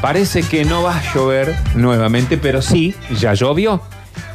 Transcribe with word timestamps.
parece 0.00 0.42
que 0.42 0.64
no 0.64 0.82
va 0.82 0.98
a 0.98 1.14
llover 1.14 1.54
nuevamente, 1.74 2.38
pero 2.38 2.62
sí, 2.62 2.94
ya 3.18 3.34
llovió. 3.34 3.80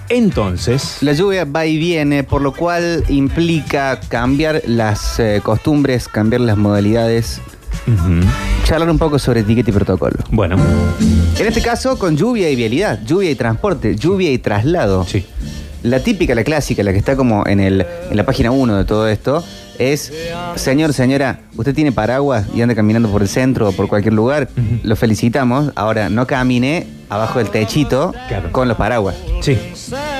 Entonces, 0.09 0.97
La 1.01 1.13
lluvia 1.13 1.46
va 1.46 1.66
y 1.66 1.78
viene, 1.78 2.24
por 2.24 2.42
lo 2.42 2.51
cual 2.54 3.04
implica 3.09 3.99
cambiar 4.09 4.61
las 4.67 5.19
eh, 5.19 5.39
costumbres, 5.43 6.07
cambiar 6.09 6.41
las 6.41 6.57
modalidades, 6.57 7.39
ujú, 7.87 8.20
charlar 8.65 8.89
un 8.89 8.97
poco 8.99 9.18
sobre 9.18 9.39
etiqueta 9.39 9.70
y 9.70 9.73
protocolo. 9.73 10.18
bueno, 10.29 10.57
En 11.39 11.48
este 11.48 11.62
caso, 11.62 11.98
con 11.98 12.18
lluvia 12.18 12.50
y 12.50 12.55
vialidad, 12.55 13.00
lluvia 13.05 13.32
y 13.32 13.36
transporte, 13.36 13.95
lluvia 13.95 14.32
y 14.32 14.38
traslado. 14.38 15.05
sí. 15.05 15.25
La 15.84 16.00
típica, 16.00 16.34
la 16.34 16.43
clásica, 16.43 16.81
la 16.84 16.91
que 16.93 16.97
está 16.97 17.15
como 17.18 17.45
en, 17.45 17.59
el, 17.59 17.86
en 18.09 18.15
la 18.18 18.25
página 18.25 18.52
1 18.52 18.77
de 18.77 18.86
todo 18.86 19.07
esto, 19.09 19.43
es, 19.77 20.13
señor, 20.55 20.93
señora, 20.93 21.39
usted 21.57 21.73
tiene 21.75 21.91
paraguas 21.91 22.45
y 22.55 22.61
anda 22.61 22.73
caminando 22.73 23.09
por 23.09 23.21
el 23.21 23.27
centro 23.27 23.68
o 23.70 23.71
por 23.73 23.88
cualquier 23.89 24.14
lugar, 24.14 24.47
lo 24.83 24.96
felicitamos. 24.96 25.71
Ahora, 25.75 26.09
no 26.09 26.25
camine 26.25 26.88
abajo 27.09 27.39
del 27.39 27.50
techito 27.50 28.14
Claro. 28.29 28.51
con 28.54 28.68
los 28.69 28.77
paraguas. 28.77 29.15
Sí. 29.41 29.57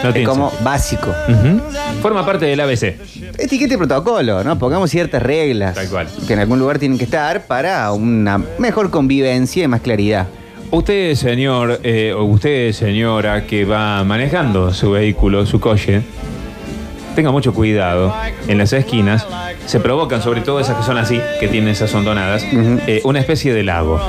No 0.04 0.10
es 0.10 0.14
tiene 0.14 0.28
como 0.28 0.50
sentido. 0.50 0.66
básico. 0.70 1.08
Ujú. 1.30 1.62
Forma 2.02 2.26
parte 2.26 2.46
del 2.46 2.60
ABC. 2.60 2.98
Etiqueta 3.38 3.76
y 3.76 3.78
protocolo, 3.78 4.44
¿no? 4.44 4.60
Pongamos 4.60 4.90
ciertas 4.92 5.24
reglas 5.24 5.76
Tal 5.76 5.88
cual. 5.88 6.08
que 6.28 6.34
en 6.34 6.40
algún 6.40 6.60
lugar 6.60 6.78
tienen 6.78 6.98
que 6.98 7.06
estar 7.06 7.46
para 7.48 7.90
una 7.94 8.38
mejor 8.58 8.90
convivencia 8.90 9.64
y 9.64 9.68
más 9.68 9.80
claridad. 9.82 10.28
Usted, 10.74 11.14
señor, 11.14 11.82
eh, 11.84 12.16
o 12.18 12.24
usted, 12.24 12.72
señora, 12.72 13.46
que 13.46 13.64
va 13.64 14.04
manejando 14.04 14.74
su 14.74 14.90
vehículo, 14.90 15.46
su 15.46 15.60
coche, 15.60 16.02
tenga 17.16 17.30
mucho 17.30 17.54
cuidado. 17.54 18.12
En 18.48 18.58
las 18.58 18.74
esquinas 18.74 19.28
se 19.68 19.80
provocan, 19.80 20.24
sobre 20.24 20.42
todo 20.42 20.60
esas 20.60 20.76
que 20.78 20.82
son 20.82 20.98
así, 20.98 21.22
que 21.40 21.48
tienen 21.48 21.70
esas 21.70 21.94
hondonadas, 21.94 22.44
eh, 22.88 23.02
una 23.04 23.20
especie 23.20 23.54
de 23.54 23.62
lago. 23.62 24.02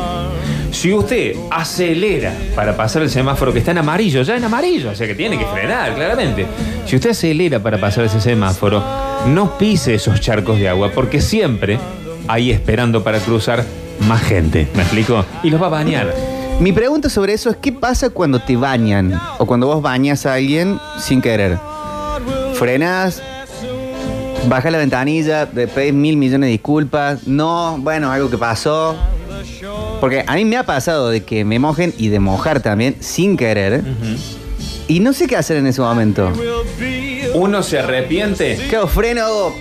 Si 0.70 0.90
usted 0.94 1.36
acelera 1.50 2.32
para 2.56 2.74
pasar 2.74 3.02
el 3.02 3.10
semáforo 3.10 3.52
que 3.52 3.58
está 3.58 3.72
en 3.72 3.78
amarillo, 3.78 4.22
ya 4.22 4.34
en 4.34 4.44
amarillo, 4.44 4.92
o 4.92 4.94
sea 4.94 5.06
que 5.06 5.14
tiene 5.14 5.38
que 5.38 5.44
frenar, 5.44 5.94
claramente. 5.94 6.46
Si 6.86 6.96
usted 6.96 7.10
acelera 7.10 7.62
para 7.62 7.78
pasar 7.78 8.06
ese 8.06 8.22
semáforo, 8.22 8.82
no 9.26 9.58
pise 9.58 9.96
esos 9.96 10.18
charcos 10.18 10.58
de 10.58 10.70
agua, 10.70 10.92
porque 10.94 11.20
siempre 11.20 11.78
hay 12.26 12.52
esperando 12.52 13.04
para 13.04 13.18
cruzar 13.18 13.66
más 14.08 14.22
gente. 14.22 14.66
¿Me 14.74 14.80
explico? 14.80 15.26
Y 15.42 15.50
los 15.50 15.60
va 15.60 15.66
a 15.66 15.68
bañar. 15.68 16.33
Mi 16.60 16.72
pregunta 16.72 17.10
sobre 17.10 17.34
eso 17.34 17.50
es, 17.50 17.56
¿qué 17.56 17.72
pasa 17.72 18.10
cuando 18.10 18.38
te 18.40 18.56
bañan? 18.56 19.20
O 19.38 19.46
cuando 19.46 19.66
vos 19.66 19.82
bañas 19.82 20.24
a 20.24 20.34
alguien 20.34 20.78
sin 20.98 21.20
querer. 21.20 21.58
Frenas, 22.54 23.20
baja 24.48 24.70
la 24.70 24.78
ventanilla, 24.78 25.46
te 25.46 25.66
pedís 25.66 25.92
mil 25.92 26.16
millones 26.16 26.46
de 26.46 26.52
disculpas. 26.52 27.26
No, 27.26 27.76
bueno, 27.78 28.10
algo 28.10 28.30
que 28.30 28.38
pasó. 28.38 28.96
Porque 30.00 30.24
a 30.26 30.34
mí 30.36 30.44
me 30.44 30.56
ha 30.56 30.64
pasado 30.64 31.10
de 31.10 31.22
que 31.24 31.44
me 31.44 31.58
mojen 31.58 31.92
y 31.98 32.08
de 32.08 32.20
mojar 32.20 32.60
también 32.60 32.96
sin 33.00 33.36
querer. 33.36 33.82
Y 34.88 35.00
no 35.00 35.12
sé 35.12 35.26
qué 35.26 35.36
hacer 35.36 35.56
en 35.58 35.66
ese 35.66 35.80
momento. 35.80 36.30
Uno 37.34 37.62
se 37.62 37.78
arrepiente, 37.80 38.58
¿Qué 38.70 38.76
hago? 38.76 38.86
freno? 38.86 39.22
hago 39.22 39.54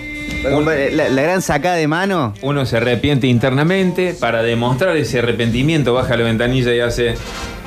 La, 0.44 1.08
la 1.08 1.22
gran 1.22 1.42
sacada 1.42 1.76
de 1.76 1.88
mano. 1.88 2.34
uno 2.42 2.66
se 2.66 2.76
arrepiente 2.76 3.26
internamente 3.26 4.14
para 4.18 4.42
demostrar 4.42 4.96
ese 4.96 5.18
arrepentimiento, 5.20 5.94
baja 5.94 6.16
la 6.16 6.24
ventanilla 6.24 6.74
y 6.74 6.80
hace, 6.80 7.14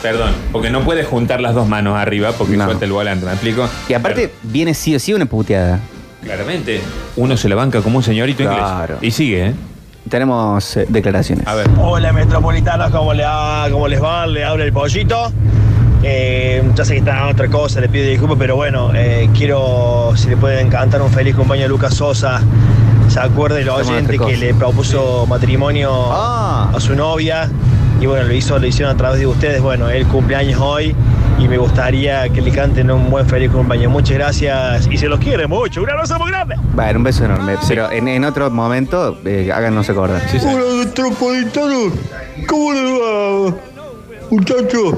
perdón, 0.02 0.32
porque 0.52 0.70
no 0.70 0.82
puede 0.82 1.04
juntar 1.04 1.42
las 1.42 1.56
dos 1.56 1.68
manos 1.68 1.98
arriba 1.98 2.32
porque 2.38 2.56
No. 2.58 2.66
suelta 2.66 2.86
el 2.86 2.92
volante, 2.92 3.26
¿me 3.26 3.32
explico? 3.32 3.68
Y 3.90 3.94
aparte, 3.94 4.32
viene 4.44 4.74
sí 4.74 4.96
o 4.96 5.00
sí 5.00 5.14
una 5.14 5.26
puteada. 5.26 5.80
Claramente, 6.24 6.82
uno 7.16 7.36
se 7.38 7.50
la 7.50 7.56
banca 7.56 7.82
como 7.82 7.98
un 7.98 8.04
señorito 8.04 8.44
Claro. 8.44 8.96
inglés. 8.96 9.00
Y 9.02 9.12
sigue, 9.12 9.46
¿eh? 9.48 9.54
Tenemos 10.10 10.78
eh, 10.78 10.86
declaraciones. 10.88 11.46
A 11.48 11.56
ver. 11.56 11.68
Hola 11.82 12.14
metropolitanos, 12.14 12.92
¿cómo, 12.92 13.14
le 13.14 13.24
va? 13.24 13.68
¿cómo 13.72 13.88
les 13.88 14.02
va? 14.02 14.26
Le 14.28 14.44
habla 14.46 14.64
el 14.64 14.72
pollito. 14.72 15.32
Eh, 16.04 16.64
ya 16.76 16.86
sé 16.86 16.94
que 16.94 17.00
están 17.00 17.18
en 17.18 17.24
otra 17.34 17.48
cosa, 17.50 17.82
le 17.82 17.90
pido 17.90 18.06
disculpas, 18.08 18.38
pero 18.38 18.56
bueno, 18.56 18.92
eh, 18.94 19.30
quiero, 19.36 20.14
si 20.16 20.30
le 20.30 20.38
pueden 20.38 20.70
cantar 20.70 21.02
un 21.02 21.10
feliz 21.12 21.36
cumpleaños 21.36 21.66
a 21.66 21.70
Lucas 21.70 21.94
Sosa. 21.96 22.42
¿Se 23.10 23.20
acuerda 23.22 23.60
el 23.60 23.70
oyente 23.70 24.18
que 24.20 24.36
le 24.38 24.54
propuso 24.54 25.26
matrimonio 25.28 25.90
Ah. 26.12 26.70
a 26.76 26.80
su 26.80 26.94
novia? 26.94 27.50
Y 28.02 28.06
bueno, 28.06 28.28
lo 28.28 28.34
hizo, 28.34 28.60
lo 28.60 28.68
hicieron 28.68 28.94
a 28.94 28.98
través 28.98 29.20
de 29.20 29.26
ustedes. 29.28 29.62
Bueno, 29.62 29.90
él 29.90 30.06
cumpleaños 30.08 30.60
hoy 30.62 30.94
y 31.40 31.48
me 31.48 31.58
gustaría 31.58 32.28
que 32.30 32.42
le 32.42 32.52
canten 32.52 32.92
un 32.92 33.10
buen 33.10 33.26
feliz 33.26 33.50
cumpleaños. 33.50 33.92
Muchas 33.92 34.18
gracias 34.18 34.88
y 34.92 34.98
se 34.98 35.08
los 35.08 35.20
quiere 35.20 35.48
mucho. 35.48 35.82
Un 35.82 35.90
abrazo 35.90 36.20
muy 36.20 36.30
grande. 36.30 36.56
Bueno, 36.76 37.00
un 37.00 37.04
beso 37.06 37.26
enorme. 37.26 37.56
Pero 37.68 37.90
en, 37.92 38.08
en 38.08 38.24
otro 38.26 38.52
momento, 38.52 39.18
eh, 39.26 39.50
háganos 39.54 39.90
acordar. 39.90 40.22
Sí, 40.30 40.38
sí. 40.40 40.46
Hola, 40.46 40.86
metropolitano. 40.86 41.92
¿Cómo 42.46 42.74
le 42.74 42.82
va, 43.00 43.56
muchachos? 44.30 44.94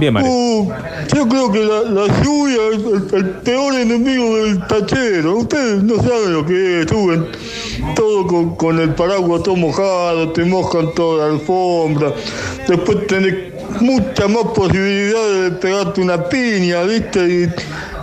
Uh, 0.00 0.72
yo 1.14 1.28
creo 1.28 1.52
que 1.52 1.64
la, 1.64 2.22
lluvia 2.22 2.60
es 2.72 3.12
el, 3.12 3.26
peor 3.42 3.74
enemigo 3.74 4.36
del 4.36 4.66
tachero. 4.66 5.38
Ustedes 5.38 5.82
no 5.82 5.96
saben 5.96 6.32
lo 6.32 6.46
que 6.46 6.80
es. 6.80 6.88
Suben 6.88 7.26
todo 7.94 8.56
con, 8.56 8.80
el 8.80 8.94
paraguas 8.94 9.42
todo 9.42 9.56
mojado, 9.56 10.32
te 10.32 10.44
mojan 10.44 10.92
toda 10.94 11.26
la 11.26 11.34
alfombra. 11.34 12.12
Después 12.68 13.06
tenés 13.06 13.52
muchas 13.80 14.28
más 14.28 14.44
posibilidades 14.54 15.44
de 15.44 15.50
pegarte 15.58 16.00
una 16.00 16.28
piña, 16.28 16.82
¿viste? 16.82 17.50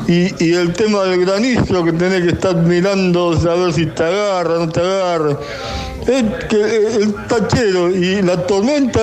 Y 0.07 0.53
el 0.53 0.73
tema 0.73 1.03
del 1.03 1.23
granizo 1.25 1.83
que 1.83 1.93
tenés 1.93 2.23
que 2.23 2.29
estar 2.29 2.55
mirando 2.55 3.31
a 3.31 3.55
ver 3.55 3.73
si 3.73 3.85
te 3.85 4.03
agarra, 4.03 4.55
no 4.55 4.69
te 4.69 4.79
agarra. 4.79 5.37
Es 6.07 6.45
que 6.45 6.85
el 7.03 7.13
tachero 7.27 7.89
y 7.95 8.21
la 8.21 8.45
tormenta 8.47 8.99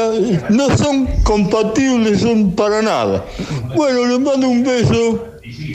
no 0.50 0.76
son 0.76 1.06
compatibles, 1.22 2.20
son 2.20 2.52
para 2.52 2.82
nada. 2.82 3.24
Bueno, 3.74 4.06
les 4.06 4.20
mando 4.20 4.48
un 4.48 4.62
beso. 4.64 5.24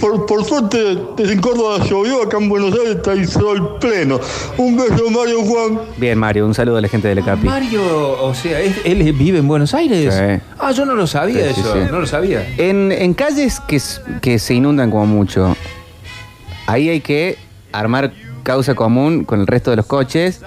Por, 0.02 0.26
por 0.26 0.44
suerte, 0.44 0.98
en 1.18 1.40
Córdoba 1.40 1.78
llovió, 1.86 2.24
acá 2.24 2.38
en 2.38 2.50
Buenos 2.50 2.74
Aires 2.74 2.98
está 2.98 3.14
el 3.14 3.26
sol 3.28 3.78
pleno. 3.80 4.20
Un 4.58 4.76
beso, 4.76 5.10
Mario 5.10 5.42
Juan. 5.44 5.80
Bien, 5.98 6.18
Mario, 6.18 6.46
un 6.46 6.54
saludo 6.54 6.78
a 6.78 6.82
la 6.82 6.90
gente 6.90 7.08
de 7.08 7.16
Lecapi. 7.16 7.46
Mario, 7.48 7.82
o 8.22 8.34
sea, 8.36 8.60
¿es- 8.60 8.76
él 8.84 9.14
vive 9.14 9.40
en 9.40 9.48
Buenos 9.48 9.74
Aires. 9.74 10.14
Sí. 10.14 10.44
Ah, 10.60 10.72
yo 10.72 10.86
no 10.86 10.94
lo 10.94 11.08
sabía 11.08 11.48
Sí, 11.48 11.54
sí, 11.56 11.62
eso, 11.62 11.74
sí. 11.74 11.80
no 11.90 12.00
lo 12.02 12.06
sabía. 12.06 12.46
En, 12.58 12.92
en 12.92 13.14
calles 13.14 13.62
que, 13.62 13.78
s- 13.78 14.02
que 14.22 14.40
se 14.40 14.56
inundan 14.56 14.92
como 14.92 15.06
mucho, 15.06 15.56
ahí 16.68 16.90
hay 16.90 17.00
que 17.00 17.38
armar 17.72 18.12
causa 18.44 18.76
común 18.76 19.24
con 19.24 19.40
el 19.40 19.48
resto 19.48 19.70
de 19.72 19.78
los 19.78 19.86
coches. 19.86 20.42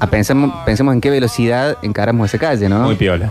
A 0.00 0.06
pensemos, 0.06 0.52
pensemos 0.64 0.94
en 0.94 1.00
qué 1.00 1.10
velocidad 1.10 1.76
encaramos 1.82 2.28
esa 2.28 2.38
calle, 2.38 2.68
¿no? 2.68 2.80
Muy 2.80 2.96
piola. 2.96 3.30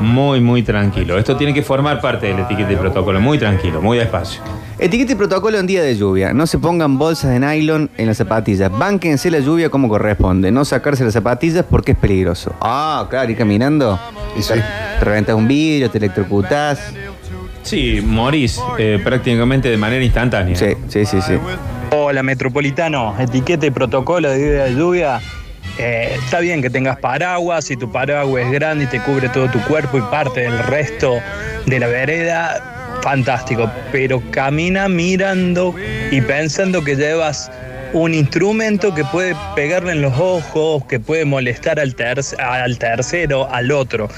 Muy, 0.00 0.40
muy 0.40 0.62
tranquilo. 0.62 1.18
Esto 1.18 1.36
tiene 1.36 1.54
que 1.54 1.62
formar 1.62 2.00
parte 2.00 2.26
del 2.26 2.40
etiquete 2.40 2.72
y 2.72 2.76
protocolo. 2.76 3.20
Muy 3.20 3.38
tranquilo, 3.38 3.80
muy 3.80 3.98
despacio. 3.98 4.40
Etiqueta 4.78 5.12
y 5.12 5.14
protocolo 5.14 5.58
en 5.58 5.66
día 5.66 5.82
de 5.82 5.96
lluvia. 5.96 6.32
No 6.32 6.46
se 6.46 6.58
pongan 6.58 6.98
bolsas 6.98 7.30
de 7.30 7.38
nylon 7.38 7.90
en 7.96 8.06
las 8.08 8.16
zapatillas. 8.16 8.76
Bánquense 8.76 9.30
la 9.30 9.38
lluvia 9.38 9.68
como 9.68 9.88
corresponde. 9.88 10.50
No 10.50 10.64
sacarse 10.64 11.04
las 11.04 11.12
zapatillas 11.12 11.64
porque 11.68 11.92
es 11.92 11.98
peligroso. 11.98 12.52
Ah, 12.60 13.06
claro, 13.08 13.30
ir 13.30 13.36
caminando. 13.36 14.00
Y 14.36 14.42
sí. 14.42 14.54
Te 14.98 15.04
reventas 15.04 15.36
un 15.36 15.46
vidrio, 15.46 15.90
te 15.90 15.98
electrocutás. 15.98 16.92
Sí, 17.62 18.02
morís 18.04 18.60
eh, 18.78 19.00
prácticamente 19.04 19.68
de 19.68 19.76
manera 19.76 20.02
instantánea. 20.02 20.56
Sí, 20.56 20.74
sí, 20.88 21.04
sí, 21.04 21.20
sí. 21.22 21.34
Hola 21.92 22.22
Metropolitano, 22.24 23.14
etiqueta 23.20 23.66
y 23.66 23.70
protocolo 23.70 24.28
de 24.30 24.38
día 24.38 24.64
de 24.64 24.74
lluvia. 24.74 25.20
Eh, 25.78 26.16
está 26.22 26.40
bien 26.40 26.60
que 26.62 26.70
tengas 26.70 26.98
paraguas 26.98 27.70
y 27.70 27.76
tu 27.76 27.90
paraguas 27.90 28.44
es 28.44 28.52
grande 28.52 28.84
y 28.84 28.86
te 28.88 29.00
cubre 29.00 29.28
todo 29.30 29.48
tu 29.50 29.60
cuerpo 29.62 29.98
y 29.98 30.02
parte 30.02 30.40
del 30.40 30.58
resto 30.58 31.18
de 31.66 31.78
la 31.80 31.86
vereda, 31.86 32.98
fantástico. 33.02 33.70
Pero 33.90 34.22
camina 34.30 34.88
mirando 34.88 35.74
y 36.10 36.20
pensando 36.20 36.84
que 36.84 36.94
llevas 36.96 37.50
un 37.94 38.14
instrumento 38.14 38.94
que 38.94 39.04
puede 39.04 39.34
pegarle 39.54 39.92
en 39.92 40.02
los 40.02 40.18
ojos, 40.18 40.84
que 40.86 40.98
puede 41.00 41.24
molestar 41.24 41.78
al, 41.80 41.94
al 42.38 42.78
tercero, 42.78 43.48
al 43.52 43.70
otro. 43.72 44.08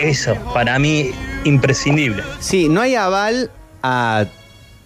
Eso, 0.00 0.34
para 0.52 0.78
mí, 0.78 1.10
imprescindible. 1.44 2.22
Sí, 2.40 2.68
no 2.68 2.80
hay 2.80 2.94
aval 2.96 3.50
a 3.82 4.26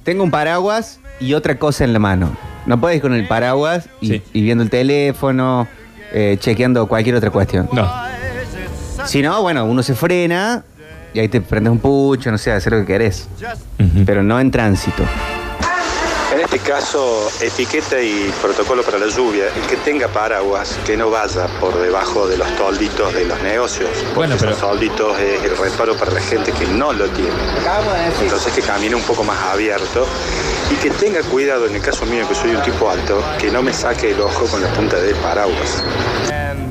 tengo 0.02 0.24
un 0.24 0.30
paraguas 0.30 1.00
y 1.20 1.34
otra 1.34 1.58
cosa 1.58 1.84
en 1.84 1.92
la 1.92 1.98
mano. 1.98 2.36
No 2.66 2.80
puedes 2.80 2.96
ir 2.96 3.02
con 3.02 3.14
el 3.14 3.26
paraguas 3.26 3.88
y, 4.00 4.08
Sí. 4.08 4.22
y 4.32 4.42
viendo 4.42 4.62
el 4.64 4.70
teléfono, 4.70 5.66
eh, 6.12 6.36
chequeando 6.38 6.86
cualquier 6.86 7.16
otra 7.16 7.30
cuestión. 7.30 7.68
No. 7.72 7.90
Si 9.04 9.22
no, 9.22 9.40
bueno, 9.42 9.64
uno 9.64 9.82
se 9.82 9.94
frena 9.94 10.64
y 11.14 11.20
ahí 11.20 11.28
te 11.28 11.40
prendes 11.40 11.70
un 11.70 11.78
pucho, 11.78 12.30
no 12.30 12.38
sé, 12.38 12.52
hacer 12.52 12.72
lo 12.72 12.80
que 12.80 12.86
querés. 12.86 13.28
Pero 14.04 14.22
no 14.22 14.38
en 14.38 14.50
tránsito. 14.50 15.02
En 16.50 16.54
este 16.54 16.70
caso, 16.72 17.30
etiqueta 17.42 18.00
y 18.00 18.32
protocolo 18.40 18.82
para 18.82 18.98
la 18.98 19.06
lluvia. 19.08 19.48
El 19.54 19.66
que 19.66 19.76
tenga 19.76 20.08
paraguas, 20.08 20.78
que 20.86 20.96
no 20.96 21.10
vaya 21.10 21.46
por 21.60 21.78
debajo 21.78 22.26
de 22.26 22.38
los 22.38 22.48
tolditos 22.56 23.12
de 23.12 23.26
los 23.26 23.38
negocios. 23.42 23.90
porque 23.98 24.14
Bueno, 24.14 24.36
pero- 24.40 24.52
esos 24.52 24.62
tolditos 24.62 25.18
es 25.18 25.44
el 25.44 25.56
reparo 25.58 25.94
para 25.94 26.10
la 26.12 26.20
gente 26.22 26.50
que 26.52 26.64
no 26.66 26.94
lo 26.94 27.06
tiene. 27.10 27.30
Entonces 28.22 28.50
que 28.54 28.62
camine 28.62 28.94
un 28.94 29.02
poco 29.02 29.24
más 29.24 29.38
abierto 29.52 30.06
y 30.70 30.76
que 30.76 30.88
tenga 30.90 31.22
cuidado, 31.22 31.66
en 31.66 31.76
el 31.76 31.82
caso 31.82 32.06
mío 32.06 32.26
que 32.26 32.34
soy 32.34 32.54
un 32.54 32.62
tipo 32.62 32.88
alto, 32.90 33.22
que 33.38 33.50
no 33.50 33.62
me 33.62 33.74
saque 33.74 34.12
el 34.12 34.20
ojo 34.22 34.46
con 34.46 34.62
la 34.62 34.72
punta 34.72 34.96
del 34.96 35.16
paraguas. 35.16 35.82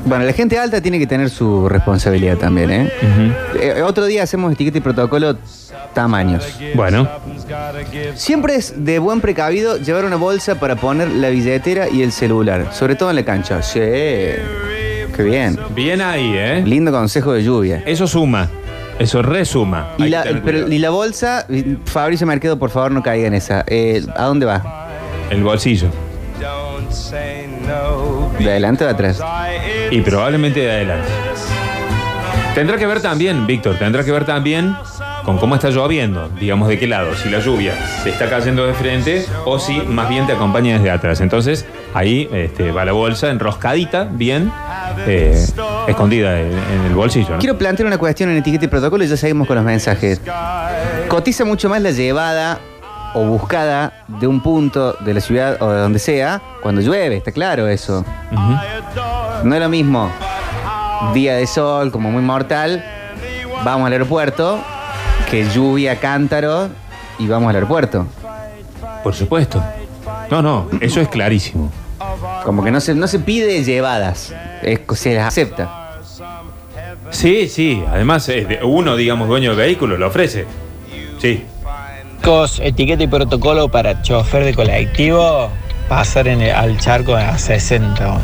Bueno, 0.04 0.24
la 0.24 0.32
gente 0.32 0.58
alta 0.58 0.80
tiene 0.80 0.98
que 0.98 1.06
tener 1.06 1.28
su 1.28 1.68
responsabilidad 1.68 2.36
también, 2.38 2.70
¿eh? 2.70 2.92
Ujú. 3.02 3.58
Eh, 3.60 3.82
otro 3.82 4.06
día 4.06 4.22
hacemos 4.22 4.52
etiqueta 4.52 4.78
y 4.78 4.80
protocolo 4.80 5.36
tamaños. 5.94 6.46
Bueno, 6.74 7.08
Siempre 8.14 8.54
es 8.56 8.74
de 8.84 8.98
buen 8.98 9.20
precavido 9.20 9.76
llevar 9.78 10.04
una 10.04 10.16
bolsa 10.16 10.54
para 10.56 10.76
poner 10.76 11.08
la 11.08 11.28
billetera 11.30 11.88
y 11.88 12.02
el 12.02 12.12
celular, 12.12 12.68
sobre 12.72 12.94
todo 12.94 13.10
en 13.10 13.16
la 13.16 13.24
cancha. 13.24 13.62
Sí, 13.62 13.80
qué 13.80 15.22
bien. 15.22 15.58
bien 15.74 16.00
ahí, 16.00 16.32
¿eh? 16.36 16.62
Lindo 16.64 16.90
consejo 16.92 17.32
de 17.32 17.42
lluvia. 17.42 17.82
Eso 17.86 18.06
suma. 18.06 18.48
Eso 18.98 19.22
resuma. 19.22 19.90
Y 19.98 20.08
la, 20.08 20.22
que 20.22 20.28
tener 20.30 20.42
pero- 20.42 20.58
cuidado. 20.58 20.72
y 20.72 20.78
la 20.78 20.90
bolsa, 20.90 21.46
Fabricio 21.84 22.26
Mercado, 22.26 22.58
por 22.58 22.70
favor, 22.70 22.90
no 22.92 23.02
caiga 23.02 23.28
en 23.28 23.34
esa. 23.34 23.64
Eh, 23.66 24.04
¿A 24.16 24.24
dónde 24.24 24.46
va? 24.46 24.88
El 25.30 25.42
bolsillo. 25.42 25.88
¿De 28.38 28.50
adelante 28.50 28.84
o 28.84 28.86
de 28.86 28.92
atrás? 28.92 29.20
Y 29.90 30.00
probablemente 30.00 30.60
de 30.60 30.70
adelante. 30.70 31.08
Tendrá 32.54 32.76
que 32.76 32.86
ver 32.86 33.00
también, 33.00 33.46
Víctor, 33.46 33.76
tendrá 33.76 34.04
que 34.04 34.10
ver 34.10 34.24
también 34.24 34.76
con 35.24 35.38
cómo 35.38 35.54
está 35.54 35.70
lloviendo, 35.70 36.28
digamos 36.40 36.68
de 36.68 36.78
qué 36.78 36.86
lado, 36.86 37.14
si 37.14 37.28
la 37.28 37.38
lluvia 37.38 37.74
te 38.02 38.10
está 38.10 38.30
cayendo 38.30 38.66
de 38.66 38.72
frente 38.72 39.26
o 39.44 39.58
si 39.58 39.78
más 39.80 40.08
bien 40.08 40.26
te 40.26 40.32
acompaña 40.32 40.74
desde 40.74 40.90
atrás. 40.90 41.20
Entonces 41.20 41.66
ahí 41.94 42.28
este, 42.32 42.72
va 42.72 42.84
la 42.84 42.92
bolsa 42.92 43.30
enroscadita, 43.30 44.04
bien, 44.04 44.50
eh, 45.06 45.46
escondida 45.86 46.40
en, 46.40 46.46
en 46.48 46.86
el 46.86 46.94
bolsillo. 46.94 47.30
¿no? 47.30 47.38
Quiero 47.38 47.58
plantear 47.58 47.86
una 47.86 47.98
cuestión 47.98 48.30
en 48.30 48.38
etiqueta 48.38 48.64
y 48.64 48.68
protocolo 48.68 49.04
y 49.04 49.06
ya 49.06 49.16
seguimos 49.16 49.46
con 49.46 49.56
los 49.56 49.64
mensajes. 49.64 50.20
Cotiza 51.08 51.44
mucho 51.44 51.68
más 51.68 51.80
la 51.82 51.90
llevada 51.90 52.58
o 53.14 53.24
buscada 53.24 54.04
de 54.08 54.26
un 54.26 54.40
punto 54.40 54.94
de 55.00 55.14
la 55.14 55.20
ciudad 55.20 55.58
o 55.60 55.70
de 55.70 55.80
donde 55.80 55.98
sea 55.98 56.40
cuando 56.62 56.80
llueve, 56.80 57.16
está 57.16 57.32
claro 57.32 57.68
eso. 57.68 58.04
No 59.44 59.54
es 59.54 59.60
lo 59.60 59.68
mismo 59.68 60.10
día 61.14 61.34
de 61.36 61.46
sol 61.46 61.90
como 61.90 62.10
muy 62.10 62.22
mortal, 62.22 62.84
vamos 63.64 63.86
al 63.86 63.92
aeropuerto, 63.92 64.58
que 65.30 65.44
lluvia, 65.50 66.00
cántaro 66.00 66.68
y 67.18 67.26
vamos 67.28 67.48
al 67.50 67.56
aeropuerto. 67.56 68.06
Por 69.02 69.14
supuesto. 69.14 69.62
No, 70.30 70.42
no, 70.42 70.68
eso 70.80 71.00
es 71.00 71.08
clarísimo. 71.08 71.70
Como 72.44 72.64
que 72.64 72.70
no 72.70 72.80
se, 72.80 72.94
no 72.94 73.06
se 73.06 73.18
pide 73.20 73.62
llevadas, 73.64 74.34
es- 74.62 74.80
se 74.98 75.14
las 75.14 75.28
acepta. 75.28 76.00
Sí, 77.10 77.48
sí, 77.48 77.82
además 77.90 78.28
es 78.28 78.48
de- 78.48 78.60
uno, 78.62 78.96
digamos, 78.96 79.28
dueño 79.28 79.50
del 79.50 79.58
vehículo, 79.58 79.96
lo 79.96 80.08
ofrece. 80.08 80.46
Sí. 81.20 81.44
Chicos, 82.20 82.60
etiqueta 82.62 83.02
y 83.04 83.06
protocolo 83.06 83.68
para 83.70 84.02
chofer 84.02 84.44
de 84.44 84.54
colectivo, 84.54 85.48
pasar 85.88 86.28
en 86.28 86.42
el- 86.42 86.54
al 86.54 86.76
charco 86.78 87.14
a 87.16 87.38
60. 87.38 88.18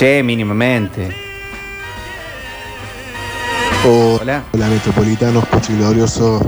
Che, 0.00 0.22
mínimamente. 0.22 1.10
Hola. 3.84 4.42
Hola 4.50 4.68
metropolitanos, 4.68 5.44
Glorioso. 5.68 6.40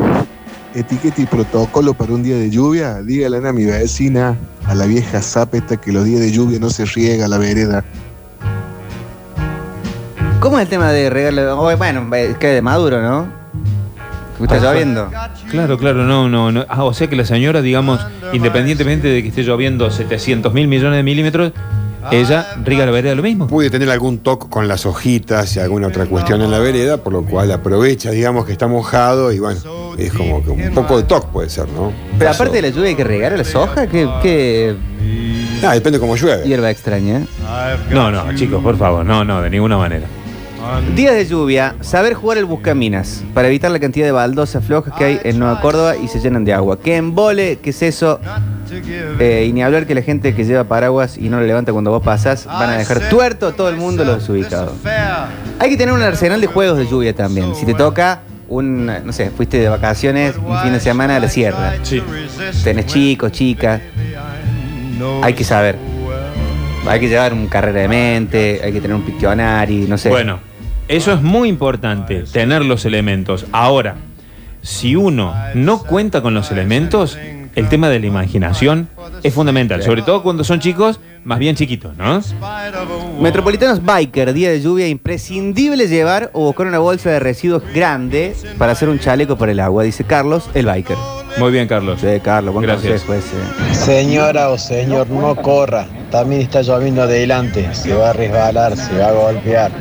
Etiqueta 0.75 1.21
y 1.21 1.27
protocolo 1.27 1.93
para 1.93 2.15
un 2.15 2.23
día 2.23 2.37
de 2.37 2.49
lluvia. 2.49 3.03
Dígale 3.03 3.47
a 3.47 3.53
mi 3.53 3.67
vecina, 3.67 4.39
a 4.65 4.75
la 4.75 4.87
vieja 4.87 5.21
zapeta, 5.21 5.77
que 5.77 5.93
los 5.93 6.07
días 6.07 6.23
de 6.23 6.33
lluvia 6.33 6.59
no 6.59 6.71
se 6.71 6.87
riega 6.87 7.29
la 7.29 7.37
vereda. 7.37 7.85
¿Cómo 10.41 10.59
es 10.59 10.63
el 10.63 10.69
tema 10.71 10.91
de 10.91 11.11
regalo? 11.11 11.61
Oh, 11.61 11.77
bueno, 11.77 12.09
eh, 12.17 12.35
que 12.41 12.47
de 12.47 12.63
Maduro, 12.63 13.03
¿no? 13.03 13.27
Que 14.39 14.45
Está 14.45 14.57
Ajá. 14.57 14.73
lloviendo. 14.73 15.11
Claro, 15.51 15.77
claro, 15.77 16.05
no, 16.05 16.27
no, 16.27 16.51
no. 16.51 16.65
Ah, 16.71 16.85
o 16.85 16.95
sea 16.95 17.07
que 17.07 17.17
la 17.17 17.27
señora, 17.27 17.61
digamos, 17.61 18.01
independientemente 18.33 19.09
de 19.09 19.23
que 19.23 19.29
esté 19.29 19.43
lloviendo 19.43 19.91
700 19.91 20.55
mil 20.55 20.69
millones 20.69 20.97
de 20.97 21.03
milímetros, 21.03 21.53
ella 22.11 22.55
riega 22.65 22.85
la 22.87 22.93
vereda 22.93 23.15
lo 23.15 23.23
mismo. 23.23 23.47
Puede 23.47 23.71
tener 23.71 23.89
algún 23.91 24.19
toque 24.19 24.47
con 24.49 24.67
las 24.69 24.85
hojitas 24.87 25.55
y 25.57 25.61
alguna 25.61 25.89
otra 25.89 26.07
cuestión 26.07 26.43
en 26.43 26.51
la 26.51 26.59
vereda, 26.59 26.97
por 26.99 27.13
lo 27.13 27.25
cual 27.25 27.51
aprovecha, 27.53 28.11
digamos, 28.11 28.45
que 28.47 28.53
está 28.53 28.67
mojado 28.67 29.33
y 29.33 29.39
bueno, 29.39 29.61
es 29.99 30.13
como 30.13 30.43
que 30.45 30.51
un 30.51 30.75
poco 30.75 30.97
de 30.97 31.05
toque 31.05 31.29
puede 31.33 31.49
ser, 31.49 31.69
¿no? 31.69 31.93
Pero 32.19 32.31
Paso. 32.31 32.43
aparte 32.43 32.61
de 32.61 32.71
la 32.71 32.75
lluvia 32.75 32.89
hay 32.91 32.95
que 32.97 33.05
regar 33.05 33.33
a 33.33 33.37
las 33.37 33.55
hojas, 33.55 33.89
¿qué, 33.89 34.09
qué 34.23 34.75
Ah, 35.65 35.75
depende 35.75 36.01
cómo 36.01 36.17
llueve. 36.17 36.45
hierba 36.45 36.71
extraña? 36.71 37.23
No, 37.91 38.11
no, 38.11 38.35
chicos, 38.35 38.63
por 38.63 38.77
favor, 38.77 39.05
no, 39.07 39.25
no, 39.25 39.41
de 39.43 39.51
ninguna 39.51 39.77
manera. 39.77 40.07
Días 40.95 41.15
de 41.15 41.27
lluvia, 41.27 41.75
saber 41.81 42.15
jugar 42.15 42.39
el 42.39 42.45
buscaminas 42.45 43.25
para 43.35 43.49
evitar 43.49 43.71
la 43.71 43.81
cantidad 43.81 44.07
de 44.07 44.13
baldosas 44.13 44.65
flojas 44.65 44.95
que 44.97 45.05
hay 45.05 45.21
en 45.25 45.39
Nueva 45.39 45.61
Córdoba 45.61 45.97
y 45.97 46.09
se 46.09 46.21
llenan 46.21 46.45
de 46.45 46.53
agua. 46.53 46.79
¿Qué 46.79 46.97
embole? 46.97 47.59
¿Qué 47.63 47.71
es 47.71 47.83
eso? 47.83 48.21
Eh, 48.71 49.47
y 49.49 49.53
ni 49.53 49.63
hablar 49.63 49.87
que 49.87 49.95
la 49.95 50.03
gente 50.03 50.35
que 50.35 50.45
lleva 50.45 50.65
paraguas 50.65 51.19
y 51.19 51.29
no 51.29 51.41
lo 51.41 51.47
levanta 51.47 51.73
cuando 51.73 51.91
vos 51.91 52.03
pasás 52.03 52.47
van 52.47 52.71
a 52.71 52.77
dejar 52.77 53.09
tuerto 53.09 53.49
a 53.49 53.53
todo 53.53 53.69
el 53.69 53.77
mundo 53.77 54.05
los 54.05 54.21
desubicados. 54.21 54.73
Hay 55.59 55.71
que 55.71 55.77
tener 55.77 55.95
un 55.95 56.03
arsenal 56.03 56.41
de 56.41 56.47
juegos 56.47 56.79
de 56.79 56.87
lluvia 56.87 57.15
también. 57.15 57.55
Si 57.55 57.67
te 57.67 57.75
toca 57.75 58.21
un, 58.49 58.87
no 58.87 59.13
sé, 59.13 59.31
fuiste 59.31 59.59
de 59.59 59.69
vacaciones 59.69 60.37
un 60.37 60.59
fin 60.61 60.73
de 60.73 60.81
semana 60.81 61.17
a 61.17 61.21
la 61.21 61.29
sierra. 61.29 61.75
Sí. 61.83 62.03
Tenés 62.63 62.87
chicos, 62.87 63.33
chicas. 63.33 63.81
Hay 65.23 65.35
que 65.35 65.45
saber. 65.45 65.77
Hay 66.87 66.99
que 66.99 67.09
llevar 67.09 67.33
un 67.33 67.47
carrera 67.47 67.81
de 67.83 67.89
mente, 67.89 68.61
hay 68.63 68.73
que 68.73 68.81
tener 68.81 68.97
un 68.97 69.03
piccionari, 69.03 69.87
no 69.89 69.97
sé. 69.97 70.09
Bueno, 70.09 70.41
eso 70.93 71.11
es 71.15 71.23
muy 71.23 71.49
importante, 71.49 72.25
tener 72.31 72.63
los 72.67 72.85
elementos. 72.85 73.47
Ahora, 73.51 73.97
si 74.61 74.95
uno 74.95 75.35
no 75.55 75.83
cuenta 75.83 76.21
con 76.21 76.35
los 76.35 76.51
elementos, 76.51 77.19
el 77.55 77.69
tema 77.71 77.89
de 77.89 77.99
la 77.99 78.07
imaginación 78.07 78.89
es 79.23 79.33
fundamental, 79.33 79.83
sobre 79.83 80.03
todo 80.03 80.23
cuando 80.23 80.45
son 80.45 80.61
chicos 80.61 81.01
más 81.25 81.39
bien 81.39 81.57
chiquitos, 81.57 81.97
¿no? 81.97 82.21
Metropolitanos 83.23 83.83
Biker, 83.83 84.35
día 84.35 84.51
de 84.51 84.61
lluvia, 84.61 84.87
imprescindible 84.87 85.89
llevar 85.89 86.29
o 86.35 86.45
buscar 86.45 86.67
una 86.67 86.79
bolsa 86.79 87.09
de 87.09 87.21
residuos 87.21 87.63
grande 87.73 88.37
para 88.59 88.73
hacer 88.73 88.91
un 88.91 88.99
chaleco 88.99 89.39
para 89.39 89.53
el 89.53 89.61
agua, 89.61 89.85
dice 89.85 90.05
Carlos, 90.05 90.51
el 90.53 90.67
Biker. 90.67 91.22
Muy 91.39 91.51
bien, 91.51 91.67
Carlos. 91.67 92.01
Sí, 92.01 92.21
Carlos, 92.23 92.55
buen 92.55 92.67
Gracias. 92.67 93.03
consejo 93.03 93.37
ese. 93.69 93.75
Señora 93.75 94.51
o 94.51 94.59
señor, 94.59 95.09
no 95.09 95.35
corra. 95.37 95.87
También 96.11 96.43
está 96.43 96.63
lloviendo 96.63 97.03
adelante. 97.03 97.69
Se 97.73 97.95
va 97.95 98.11
a 98.11 98.13
resbalar, 98.13 98.77
se 98.77 98.99
va 98.99 99.09
a 99.09 99.13
golpear. 99.13 99.73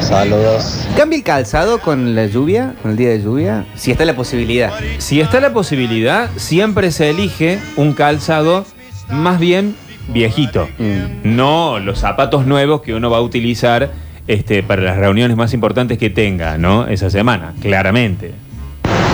Saludos. 0.00 0.86
¿Cambia 0.96 1.18
el 1.18 1.22
calzado 1.22 1.78
con 1.78 2.14
la 2.14 2.26
lluvia, 2.26 2.74
con 2.82 2.92
el 2.92 2.96
día 2.96 3.10
de 3.10 3.22
lluvia? 3.22 3.66
Si 3.76 3.90
está 3.90 4.04
la 4.04 4.16
posibilidad. 4.16 4.72
Si 4.98 5.20
está 5.20 5.40
la 5.40 5.52
posibilidad, 5.52 6.30
siempre 6.36 6.90
se 6.90 7.10
elige 7.10 7.58
un 7.76 7.92
calzado 7.92 8.66
más 9.10 9.38
bien 9.38 9.76
viejito. 10.08 10.68
Mm. 10.78 11.36
No 11.36 11.78
los 11.78 12.00
zapatos 12.00 12.46
nuevos 12.46 12.82
que 12.82 12.94
uno 12.94 13.10
va 13.10 13.18
a 13.18 13.22
utilizar 13.22 13.90
este, 14.26 14.62
para 14.62 14.82
las 14.82 14.96
reuniones 14.96 15.36
más 15.36 15.54
importantes 15.54 15.98
que 15.98 16.10
tenga, 16.10 16.58
¿no? 16.58 16.86
Esa 16.86 17.10
semana, 17.10 17.54
claramente. 17.60 18.32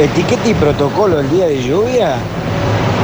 Etiqueta 0.00 0.48
y 0.48 0.54
protocolo 0.54 1.20
el 1.20 1.30
día 1.30 1.46
de 1.46 1.62
lluvia 1.62 2.16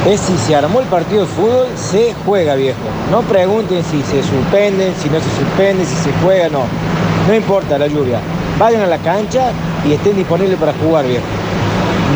es 0.08 0.20
si 0.20 0.36
se 0.38 0.56
armó 0.56 0.80
el 0.80 0.86
partido 0.86 1.20
de 1.22 1.26
fútbol, 1.28 1.66
se 1.76 2.14
juega 2.26 2.54
viejo. 2.56 2.78
No 3.10 3.20
pregunten 3.22 3.84
si 3.84 4.02
se 4.02 4.22
suspenden, 4.22 4.92
si 5.00 5.08
no 5.08 5.20
se 5.20 5.30
suspende, 5.38 5.84
si 5.84 5.94
se 5.94 6.10
juega, 6.22 6.48
no. 6.48 6.64
No 7.28 7.34
importa 7.34 7.78
la 7.78 7.86
lluvia. 7.86 8.18
Vayan 8.58 8.82
a 8.82 8.86
la 8.86 8.98
cancha 8.98 9.52
y 9.86 9.92
estén 9.92 10.16
disponibles 10.16 10.58
para 10.58 10.72
jugar 10.72 11.06
viejo. 11.06 11.24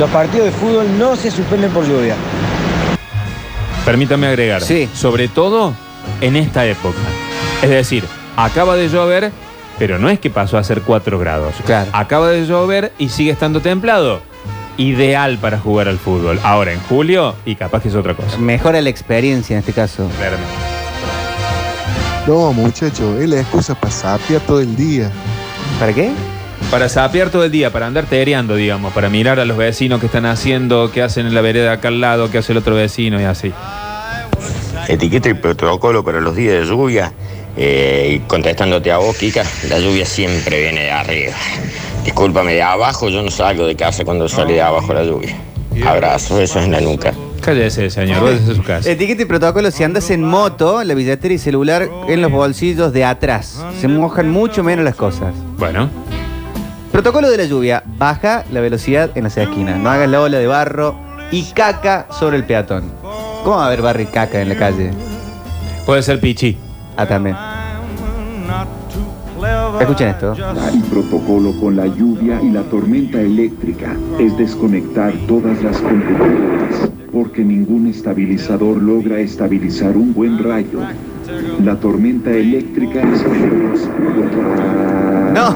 Los 0.01 0.11
partidos 0.11 0.47
de 0.47 0.53
fútbol 0.53 0.99
no 0.99 1.15
se 1.15 1.31
suspenden 1.31 1.71
por 1.71 1.87
lluvia. 1.87 2.17
Permítame 3.85 4.27
agregar, 4.27 4.63
Sí. 4.63 4.89
sobre 4.95 5.29
todo 5.29 5.75
en 6.21 6.37
esta 6.37 6.65
época. 6.67 6.99
Es 7.63 7.71
decir, 7.71 8.05
acaba 8.37 8.75
de 8.77 8.89
llover, 8.89 9.31
pero 9.79 9.99
no 9.99 10.09
es 10.09 10.19
que 10.19 10.31
pasó 10.31 10.59
a 10.59 10.65
ser 10.65 10.81
4 10.83 11.19
grados. 11.19 11.55
Claro. 11.65 11.91
Acaba 11.93 12.29
de 12.31 12.45
llover 12.47 12.93
y 12.99 13.11
sigue 13.11 13.31
estando 13.31 13.61
templado. 13.61 14.21
Ideal 14.77 15.39
para 15.39 15.59
jugar 15.59 15.89
al 15.89 15.99
fútbol. 15.99 16.41
Ahora 16.43 16.73
en 16.73 16.81
julio 16.81 17.35
y 17.45 17.55
capaz 17.55 17.83
que 17.83 17.89
es 17.89 17.95
otra 17.95 18.15
cosa. 18.15 18.39
Mejora 18.39 18.81
la 18.81 18.91
experiencia 18.91 19.55
en 19.55 19.61
este 19.61 19.73
caso. 19.73 20.09
Claramente. 20.17 20.49
No, 22.27 22.53
muchacho, 22.53 23.21
es 23.21 23.29
la 23.29 23.41
excusa 23.41 23.75
para 23.75 23.93
sapear 23.93 24.41
todo 24.41 24.61
el 24.61 24.75
día. 24.77 25.11
¿Para 25.79 25.93
qué? 25.93 26.11
Para 26.71 26.89
sapear 26.89 27.31
todo 27.31 27.45
el 27.45 27.53
día, 27.53 27.71
para 27.71 27.87
andar 27.87 28.07
tereando, 28.07 28.57
digamos, 28.57 28.93
para 28.95 29.11
mirar 29.11 29.39
a 29.39 29.45
los 29.45 29.57
vecinos 29.57 30.01
que 30.01 30.07
están 30.07 30.25
haciendo, 30.25 30.91
qué 30.91 31.03
hacen 31.03 31.27
en 31.27 31.35
la 31.35 31.43
vereda 31.43 31.73
acá 31.73 31.89
al 31.89 32.01
lado, 32.01 32.31
qué 32.31 32.39
hace 32.39 32.53
el 32.53 32.59
otro 32.59 32.75
vecino 32.75 33.21
y 33.21 33.25
así. 33.25 33.53
Etiqueta 34.89 35.29
y 35.29 35.35
protocolo 35.35 36.03
para 36.03 36.21
los 36.21 36.35
días 36.35 36.61
de 36.61 36.67
lluvia. 36.67 37.13
Eh, 37.57 38.17
y 38.17 38.19
contestándote 38.27 38.91
a 38.91 38.99
vos, 38.99 39.17
Kika, 39.17 39.45
la 39.69 39.79
lluvia 39.79 40.07
siempre 40.07 40.61
viene 40.63 40.83
de 40.83 40.91
arriba. 40.91 41.35
Discúlpame, 42.05 42.55
de 42.55 42.63
abajo 42.63 43.09
yo 43.09 43.23
no 43.23 43.31
salgo 43.31 43.67
de 43.67 43.77
casa 43.77 44.05
cuando 44.05 44.29
sale 44.29 44.55
de 44.55 44.63
abajo 44.63 44.93
la 44.93 45.05
lluvia. 45.05 45.37
Abrazo, 45.87 46.41
eso 46.41 46.59
es 46.61 46.67
en 46.67 46.73
la 46.73 46.81
nuca. 46.81 47.13
Cállese, 47.41 47.91
señor, 47.91 48.23
váyase 48.23 48.53
a 48.53 48.55
su 48.55 48.63
casa. 48.63 48.91
Etiqueta 48.91 49.23
y 49.23 49.25
protocolo, 49.25 49.71
si 49.71 49.83
andas 49.85 50.11
en 50.11 50.23
moto, 50.23 50.83
la 50.85 50.95
billetera 50.95 51.35
y 51.35 51.39
celular 51.39 51.89
en 52.09 52.23
los 52.23 52.31
bolsillos 52.31 52.93
de 52.93 53.05
atrás. 53.05 53.63
Se 53.81 53.89
mojan 53.89 54.31
mucho 54.31 54.63
menos 54.63 54.85
las 54.85 54.95
cosas. 54.95 55.35
Bueno, 55.59 55.91
Protocolo 56.95 57.29
de 57.29 57.37
la 57.37 57.45
lluvia, 57.45 57.83
baja 57.99 58.45
la 58.53 58.61
velocidad 58.61 59.11
en 59.17 59.25
las 59.25 59.37
esquinas. 59.37 59.81
No 59.81 59.91
hagas 59.91 60.09
la 60.09 60.21
ola 60.21 60.39
de 60.39 60.47
barro 60.47 60.95
y 61.33 61.43
caca 61.51 62.07
sobre 62.17 62.37
el 62.37 62.45
peatón. 62.45 62.93
¿Cómo 63.43 63.57
va 63.57 63.65
a 63.65 63.67
haber 63.67 63.83
barro 63.83 64.03
y 64.03 64.07
caca 64.07 64.41
en 64.41 64.49
la 64.49 64.57
calle? 64.57 64.93
puede 65.87 66.05
ser 66.05 66.21
pichi. 66.21 66.57
Ah, 66.97 67.05
también. 67.05 67.37
Escuchen 69.81 70.09
esto. 70.09 70.33
El 70.73 70.81
protocolo 70.83 71.53
con 71.61 71.77
la 71.77 71.87
lluvia 71.87 72.41
y 72.43 72.51
la 72.51 72.63
tormenta 72.63 73.21
eléctrica 73.21 73.95
es 74.19 74.37
desconectar 74.39 75.13
todas 75.29 75.63
las 75.63 75.79
computadoras, 75.79 76.91
porque 77.13 77.45
ningún 77.45 77.87
estabilizador 77.89 78.77
logra 78.83 79.19
estabilizar 79.19 79.97
un 79.97 80.15
buen 80.15 80.39
rayo. 80.43 80.81
La 81.65 81.77
tormenta 81.77 82.31
eléctrica 82.31 83.01
es 83.03 83.23
peligrosa. 83.23 83.89
No. 85.35 85.51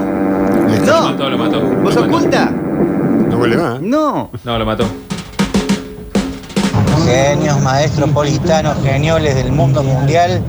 Lo 0.69 0.87
No. 0.87 1.03
mató, 1.11 1.31
lo 1.31 1.39
mató. 1.39 1.61
¿Vos 1.83 1.97
oculta? 1.97 2.51
No 3.31 3.39
vuelve 3.39 3.57
más. 3.57 3.81
No. 3.81 4.31
No, 4.45 4.59
lo 4.59 4.67
mató. 4.67 4.85
Genios, 7.09 7.59
maestros 7.63 8.11
politanos, 8.11 8.77
genioles 8.85 9.35
del 9.35 9.51
mundo 9.51 9.83
mundial. 9.83 10.43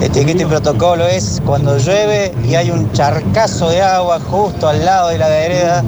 Etiqueta 0.00 0.42
y 0.42 0.46
protocolo 0.46 1.06
es 1.06 1.40
cuando 1.46 1.78
llueve 1.78 2.34
y 2.44 2.56
hay 2.56 2.72
un 2.72 2.90
charcazo 2.90 3.68
de 3.68 3.80
agua 3.80 4.18
justo 4.18 4.66
al 4.66 4.84
lado 4.84 5.10
de 5.10 5.18
la 5.18 5.28
vereda 5.28 5.84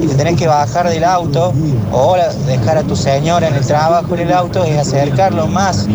y 0.00 0.06
te 0.06 0.14
tenés 0.14 0.38
que 0.38 0.46
bajar 0.46 0.88
del 0.88 1.04
auto 1.04 1.52
o 1.92 2.16
dejar 2.46 2.78
a 2.78 2.82
tu 2.82 2.96
señora 2.96 3.48
en 3.48 3.54
el 3.56 3.66
trabajo 3.66 4.14
en 4.14 4.20
el 4.20 4.32
auto 4.32 4.66
y 4.66 4.70
acercar 4.70 5.34
lo 5.34 5.48
más 5.48 5.86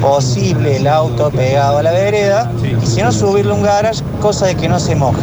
posible 0.00 0.78
el 0.78 0.88
auto 0.88 1.30
pegado 1.30 1.78
a 1.78 1.82
la 1.84 1.92
vereda 1.92 2.50
y 2.82 2.84
si 2.84 3.00
no 3.00 3.12
subirle 3.12 3.52
un 3.52 3.62
garage, 3.62 4.02
cosa 4.20 4.46
de 4.46 4.56
que 4.56 4.68
no 4.68 4.80
se 4.80 4.96
moje. 4.96 5.22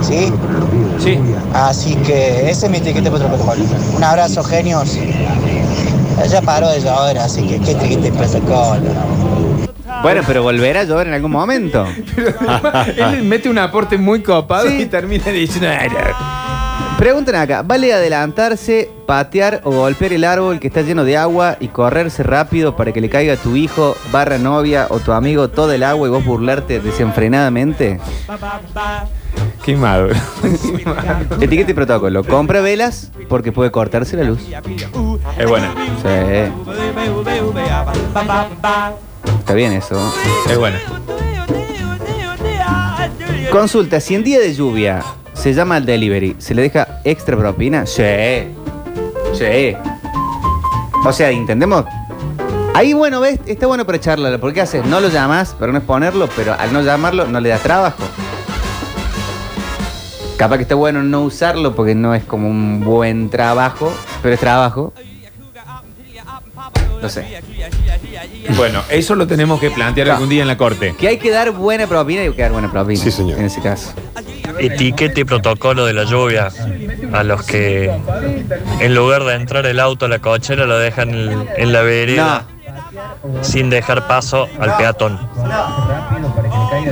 ¿Sí? 0.00 0.32
Sí. 0.98 1.18
Así 1.52 1.94
que 1.96 2.48
ese 2.50 2.66
es 2.66 2.72
mi 2.72 2.78
etiqueta 2.78 3.08
y 3.08 3.10
protocolo. 3.10 3.62
Un 3.96 4.02
abrazo, 4.02 4.42
genios. 4.42 4.96
Ya 6.30 6.40
paró 6.42 6.68
de 6.70 6.80
llover, 6.80 7.18
así 7.18 7.46
que 7.46 7.60
qué 7.60 7.72
etiqueta 7.72 8.06
y 8.08 8.10
protocolo. 8.10 8.80
Bueno, 10.02 10.22
pero 10.26 10.42
volverá 10.42 10.80
a 10.80 10.84
llover 10.84 11.08
en 11.08 11.14
algún 11.14 11.30
momento. 11.30 11.86
Él 12.96 13.22
mete 13.22 13.48
un 13.48 13.58
aporte 13.58 13.98
muy 13.98 14.22
copado 14.22 14.68
Sí. 14.68 14.82
y 14.82 14.86
termina 14.86 15.24
diciendo. 15.30 15.68
Preguntan 16.98 17.34
acá, 17.34 17.62
¿vale 17.62 17.92
adelantarse, 17.92 18.88
patear 19.06 19.60
o 19.64 19.72
golpear 19.72 20.12
el 20.12 20.24
árbol 20.24 20.60
que 20.60 20.68
está 20.68 20.80
lleno 20.82 21.04
de 21.04 21.16
agua 21.16 21.56
y 21.58 21.68
correrse 21.68 22.22
rápido 22.22 22.76
para 22.76 22.92
que 22.92 23.00
le 23.00 23.10
caiga 23.10 23.34
a 23.34 23.36
tu 23.36 23.56
hijo, 23.56 23.96
barra 24.12 24.38
novia 24.38 24.86
o 24.90 25.00
tu 25.00 25.12
amigo 25.12 25.48
todo 25.48 25.72
el 25.72 25.82
agua 25.82 26.06
y 26.06 26.10
vos 26.10 26.24
burlarte 26.24 26.78
desenfrenadamente? 26.80 27.98
Qué 29.64 29.76
maduro. 29.76 30.14
Etiqueta 31.40 31.72
y 31.72 31.74
protocolo. 31.74 32.22
Compra 32.22 32.60
velas 32.60 33.10
porque 33.28 33.50
puede 33.50 33.70
cortarse 33.70 34.16
la 34.16 34.24
luz. 34.24 34.40
Es 35.36 35.48
buena. 35.48 35.74
Sí. 36.00 36.52
Está 39.40 39.54
bien 39.54 39.72
eso. 39.72 40.14
Es 40.48 40.58
buena. 40.58 40.78
Consulta, 43.50 44.00
si 44.00 44.14
en 44.14 44.24
día 44.24 44.38
de 44.38 44.54
lluvia 44.54 45.02
se 45.34 45.52
llama 45.52 45.76
al 45.76 45.84
delivery, 45.84 46.36
¿se 46.38 46.54
le 46.54 46.62
deja 46.62 47.00
extra 47.04 47.36
propina? 47.36 47.86
Sí. 47.86 48.02
Sí. 49.34 49.76
O 51.04 51.12
sea, 51.12 51.30
¿entendemos? 51.30 51.84
Ahí, 52.72 52.92
bueno, 52.92 53.20
ves, 53.20 53.38
está 53.46 53.66
bueno 53.66 53.84
para 53.84 54.00
charlarlo. 54.00 54.40
¿Por 54.40 54.52
qué 54.52 54.60
haces? 54.60 54.84
No 54.86 55.00
lo 55.00 55.08
llamas, 55.08 55.54
pero 55.58 55.70
no 55.70 55.78
es 55.78 55.84
ponerlo, 55.84 56.28
pero 56.34 56.54
al 56.54 56.72
no 56.72 56.82
llamarlo 56.82 57.26
no 57.26 57.38
le 57.40 57.50
das 57.50 57.60
trabajo. 57.60 58.02
Capaz 60.36 60.56
que 60.56 60.62
está 60.62 60.74
bueno 60.74 61.02
no 61.02 61.20
usarlo 61.22 61.76
porque 61.76 61.94
no 61.94 62.14
es 62.14 62.24
como 62.24 62.48
un 62.48 62.80
buen 62.80 63.30
trabajo, 63.30 63.92
pero 64.22 64.34
es 64.34 64.40
trabajo. 64.40 64.92
No 67.04 67.10
sé. 67.10 67.26
Bueno, 68.56 68.82
eso 68.88 69.14
lo 69.14 69.26
tenemos 69.26 69.60
que 69.60 69.70
plantear 69.70 70.08
algún 70.08 70.30
día 70.30 70.40
en 70.40 70.48
la 70.48 70.56
corte. 70.56 70.94
Que 70.98 71.08
hay 71.08 71.18
que 71.18 71.30
dar 71.30 71.50
buena 71.50 71.86
propina 71.86 72.22
y 72.22 72.28
hay 72.28 72.32
que 72.32 72.40
dar 72.40 72.52
buena 72.52 72.72
propina. 72.72 72.98
Sí, 72.98 73.10
señor. 73.10 73.38
En 73.38 73.44
ese 73.44 73.60
caso. 73.60 73.92
Etiqueta 74.58 75.20
y 75.20 75.24
protocolo 75.24 75.84
de 75.84 75.92
la 75.92 76.04
lluvia 76.04 76.48
a 77.12 77.22
los 77.22 77.42
que 77.42 77.92
en 78.80 78.94
lugar 78.94 79.24
de 79.24 79.34
entrar 79.34 79.66
el 79.66 79.80
auto 79.80 80.06
a 80.06 80.08
la 80.08 80.20
cochera 80.20 80.64
lo 80.64 80.78
dejan 80.78 81.10
en, 81.10 81.46
en 81.58 81.72
la 81.74 81.82
vereda 81.82 82.46
sin 83.42 83.68
dejar 83.68 84.06
paso 84.06 84.48
al 84.58 84.74
peatón. 84.78 85.18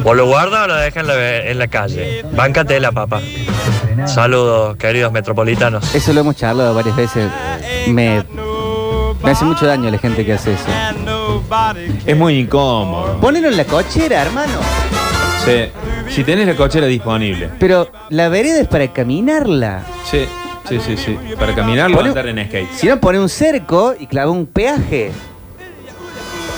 O 0.05 0.13
lo 0.13 0.27
guarda 0.27 0.65
o 0.65 0.67
lo 0.67 0.77
deja 0.77 1.01
en 1.01 1.07
la, 1.07 1.39
en 1.39 1.59
la 1.59 1.69
calle. 1.69 2.23
Báncate 2.33 2.79
la 2.81 2.93
papa. 2.93 3.23
Saludos, 4.07 4.77
queridos 4.77 5.11
metropolitanos. 5.11 5.95
Eso 5.95 6.13
lo 6.13 6.21
hemos 6.21 6.37
charlado 6.37 6.75
varias 6.75 6.97
veces. 6.97 7.31
Me, 7.87 8.25
me 9.23 9.31
hace 9.31 9.45
mucho 9.45 9.67
daño 9.67 9.91
la 9.91 9.99
gente 9.99 10.25
que 10.25 10.33
hace 10.33 10.55
eso. 10.55 10.65
Es 12.07 12.17
muy 12.17 12.39
incómodo. 12.39 13.19
Ponelo 13.21 13.49
en 13.49 13.57
la 13.57 13.65
cochera, 13.65 14.23
hermano. 14.23 14.59
Sí. 15.45 15.71
Si 16.11 16.25
tenés 16.25 16.47
la 16.47 16.55
cochera 16.57 16.87
disponible. 16.87 17.51
Pero 17.59 17.91
la 18.11 18.29
vereda 18.29 18.61
es 18.61 18.69
para 18.69 18.93
caminarla. 18.93 19.83
Sí, 20.11 20.25
sí, 20.69 20.79
sí, 20.85 20.97
sí. 20.97 21.19
Para 21.39 21.55
caminarlo 21.55 21.97
Pone- 21.97 22.09
andar 22.11 22.27
en 22.29 22.45
skate. 22.47 22.69
Si 22.75 22.87
no, 22.87 23.01
pone 23.01 23.19
un 23.19 23.29
cerco 23.29 23.95
y 23.99 24.07
clava 24.07 24.31
un 24.31 24.47
peaje. 24.47 25.11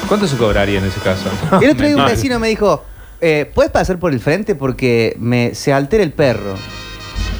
¿Cuánto 0.09 0.27
se 0.27 0.37
cobraría 0.37 0.79
en 0.81 0.85
ese 0.87 1.01
caso? 1.01 1.29
El 1.63 1.71
otro 1.71 1.87
día 1.87 1.97
un 1.97 2.05
vecino 2.05 2.39
me 2.39 2.49
dijo, 2.49 2.85
eh, 3.21 3.51
¿puedes 3.55 3.73
pasar 3.73 3.99
por 3.99 4.13
el 4.13 4.21
frente 4.21 4.55
porque 4.55 5.17
me, 5.19 5.55
se 5.55 5.73
altera 5.73 6.03
el 6.03 6.13
perro? 6.13 6.57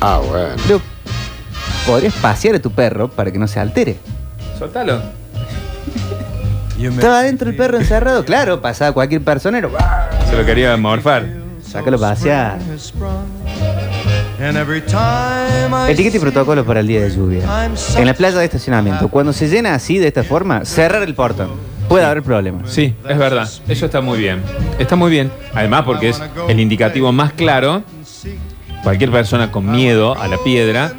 Ah, 0.01 0.21
bueno. 0.27 0.55
Pero, 0.67 0.81
¿podrías 1.87 2.15
pasear 2.15 2.55
a 2.57 2.59
tu 2.61 2.71
perro 2.71 3.09
para 3.09 3.31
que 3.31 3.39
no 3.39 3.47
se 3.49 3.61
altere? 3.61 3.97
Soltalo. 4.59 5.01
Estaba 6.79 7.23
dentro 7.23 7.49
el 7.49 7.57
perro 7.57 7.79
encerrado, 7.79 8.25
claro, 8.25 8.61
pasaba 8.61 8.93
cualquier 8.93 9.23
personero. 9.23 9.71
Se 10.29 10.37
lo 10.37 10.45
quería 10.45 10.77
morfar. 10.77 11.27
Sácalo 11.63 11.97
a 11.97 12.01
pasear. 12.01 12.59
Etiqueta 15.89 16.17
y 16.17 16.21
protocolo 16.21 16.65
para 16.65 16.81
el 16.81 16.87
día 16.87 17.01
de 17.03 17.11
lluvia. 17.11 17.71
En 17.97 18.07
la 18.07 18.15
playa 18.15 18.39
de 18.39 18.45
estacionamiento, 18.45 19.09
cuando 19.09 19.33
se 19.33 19.49
llena 19.49 19.75
así, 19.75 19.99
de 19.99 20.09
esta 20.09 20.25
forma, 20.25 20.65
cerrar 20.65 21.03
el 21.03 21.15
portón. 21.15 21.53
Puede 21.89 22.05
haber 22.05 22.23
problemas. 22.23 22.71
Sí, 22.71 22.95
es 23.09 23.19
verdad. 23.19 23.49
Eso 23.69 23.87
está 23.87 24.01
muy 24.01 24.19
bien. 24.19 24.43
Está 24.79 24.97
muy 24.97 25.11
bien. 25.11 25.31
Además, 25.55 25.83
porque 25.85 26.11
es 26.11 26.21
el 26.49 26.61
indicativo 26.61 27.13
más 27.13 27.33
claro. 27.33 27.83
Cualquier 28.83 29.11
persona 29.11 29.51
con 29.51 29.71
miedo 29.71 30.15
a 30.21 30.29
la 30.29 30.37
piedra 30.39 30.93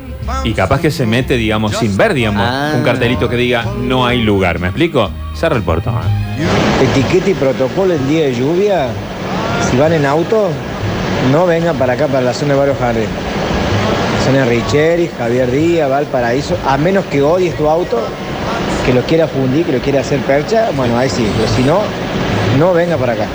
y 0.43 0.53
capaz 0.53 0.79
que 0.81 0.91
se 0.91 1.05
mete, 1.05 1.35
digamos, 1.37 1.75
sin 1.77 1.95
ver, 1.97 2.13
digamos, 2.13 2.43
Ah. 2.47 2.73
un 2.75 2.83
cartelito 2.83 3.29
que 3.29 3.35
diga 3.35 3.65
no 3.81 4.05
hay 4.05 4.21
lugar. 4.21 4.59
¿Me 4.59 4.67
explico? 4.67 5.09
Cerra 5.33 5.55
el 5.55 5.63
portón. 5.63 5.95
Etiqueta 6.81 7.29
y 7.29 7.33
protocolo 7.33 7.93
en 7.93 8.07
día 8.07 8.25
de 8.25 8.35
lluvia. 8.35 8.87
Si 9.69 9.77
van 9.77 9.93
en 9.93 10.05
auto, 10.05 10.49
no 11.31 11.45
vengan 11.45 11.75
para 11.77 11.93
acá, 11.93 12.07
para 12.07 12.21
la 12.21 12.33
zona 12.33 12.53
de 12.53 12.59
Barrio 12.59 12.75
Jardín. 12.79 13.07
Zona 14.25 14.45
Richeri, 14.45 15.09
Javier 15.17 15.51
Díaz, 15.51 15.89
Valparaíso. 15.89 16.57
A 16.67 16.77
menos 16.77 17.05
que 17.05 17.21
odies 17.21 17.55
tu 17.55 17.69
auto, 17.69 17.99
que 18.85 18.93
lo 18.93 19.01
quiera 19.03 19.27
fundir, 19.27 19.65
que 19.65 19.73
lo 19.73 19.79
quiera 19.79 20.01
hacer 20.01 20.19
percha, 20.21 20.69
bueno, 20.75 20.97
ahí 20.97 21.09
sí. 21.09 21.27
Pero 21.37 21.47
si 21.55 21.63
no, 21.63 21.79
no 22.59 22.73
venga 22.73 22.97
para 22.97 23.13
acá. 23.13 23.25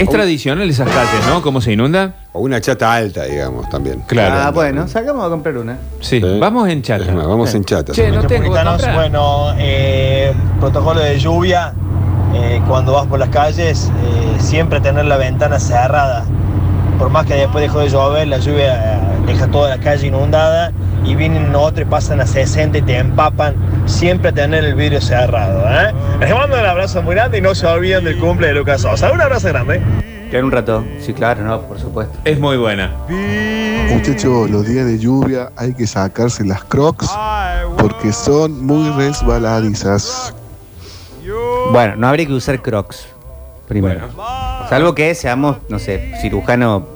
Es 0.00 0.08
tradicional 0.08 0.68
esas 0.70 0.88
calles, 0.88 1.26
¿no? 1.28 1.42
¿Cómo 1.42 1.60
se 1.60 1.72
inunda? 1.72 2.14
O 2.32 2.40
una 2.40 2.58
chata 2.58 2.90
alta, 2.90 3.24
digamos, 3.24 3.68
también. 3.68 4.00
Claro. 4.06 4.36
Ah, 4.40 4.50
bueno, 4.50 4.88
sacamos 4.88 5.26
a 5.26 5.28
comprar 5.28 5.58
una. 5.58 5.76
Sí, 6.00 6.20
vamos 6.20 6.70
en 6.70 6.80
chata. 6.80 7.12
Más, 7.12 7.26
vamos 7.26 7.54
en 7.54 7.64
chata. 7.64 7.92
Che, 7.92 8.10
no 8.10 8.22
tengo 8.24 8.50
bueno, 8.94 9.52
eh, 9.58 10.32
protocolo 10.58 11.00
de 11.00 11.18
lluvia, 11.18 11.74
eh, 12.34 12.62
cuando 12.66 12.94
vas 12.94 13.06
por 13.08 13.18
las 13.18 13.28
calles, 13.28 13.90
eh, 13.90 14.40
siempre 14.40 14.80
tener 14.80 15.04
la 15.04 15.18
ventana 15.18 15.58
cerrada. 15.58 16.24
Por 16.98 17.10
más 17.10 17.26
que 17.26 17.34
después 17.34 17.60
dejó 17.60 17.80
de 17.80 17.90
llover, 17.90 18.26
la 18.28 18.38
lluvia 18.38 19.00
deja 19.26 19.48
toda 19.48 19.68
la 19.68 19.78
calle 19.82 20.06
inundada 20.06 20.72
y 21.10 21.16
vienen 21.16 21.52
otros 21.56 21.86
y 21.86 21.90
pasan 21.90 22.20
a 22.20 22.26
60 22.26 22.78
y 22.78 22.82
te 22.82 22.98
empapan. 22.98 23.54
Siempre 23.86 24.32
tener 24.32 24.64
el 24.64 24.76
vidrio 24.76 25.00
cerrado. 25.00 25.64
¿eh? 25.68 25.92
Les 26.20 26.32
mando 26.32 26.56
un 26.56 26.64
abrazo 26.64 27.02
muy 27.02 27.16
grande 27.16 27.38
y 27.38 27.40
no 27.40 27.52
se 27.54 27.66
olviden 27.66 28.04
del 28.04 28.18
cumple 28.18 28.48
de 28.48 28.54
Lucas 28.54 28.82
Sosa. 28.82 29.10
Un 29.10 29.20
abrazo 29.20 29.48
grande. 29.48 29.82
En 30.30 30.44
un 30.44 30.52
rato. 30.52 30.84
Sí, 31.00 31.12
claro, 31.12 31.42
no, 31.42 31.62
por 31.62 31.80
supuesto. 31.80 32.16
Es 32.24 32.38
muy 32.38 32.56
buena. 32.56 32.92
Muchachos, 33.88 34.48
los 34.48 34.66
días 34.66 34.86
de 34.86 34.98
lluvia 35.00 35.50
hay 35.56 35.74
que 35.74 35.88
sacarse 35.88 36.44
las 36.44 36.62
crocs 36.62 37.10
porque 37.76 38.12
son 38.12 38.64
muy 38.64 38.88
resbaladizas. 38.90 40.32
Bueno, 41.72 41.96
no 41.96 42.06
habría 42.06 42.26
que 42.26 42.34
usar 42.34 42.62
crocs. 42.62 43.08
Primero. 43.66 44.08
Salvo 44.68 44.94
que 44.94 45.14
seamos, 45.16 45.56
no 45.68 45.80
sé, 45.80 46.12
cirujano, 46.20 46.86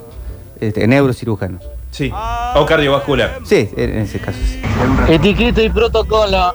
este, 0.61 0.87
neurocirujano. 0.87 1.74
Sí. 1.95 2.13
O 2.57 2.67
cardiovascular. 2.67 3.39
Sí, 3.45 3.71
en 3.77 3.99
ese 3.99 4.19
caso 4.19 4.39
sí. 4.45 4.61
Etiqueta 5.09 5.63
y 5.63 5.69
protocolo. 5.71 6.53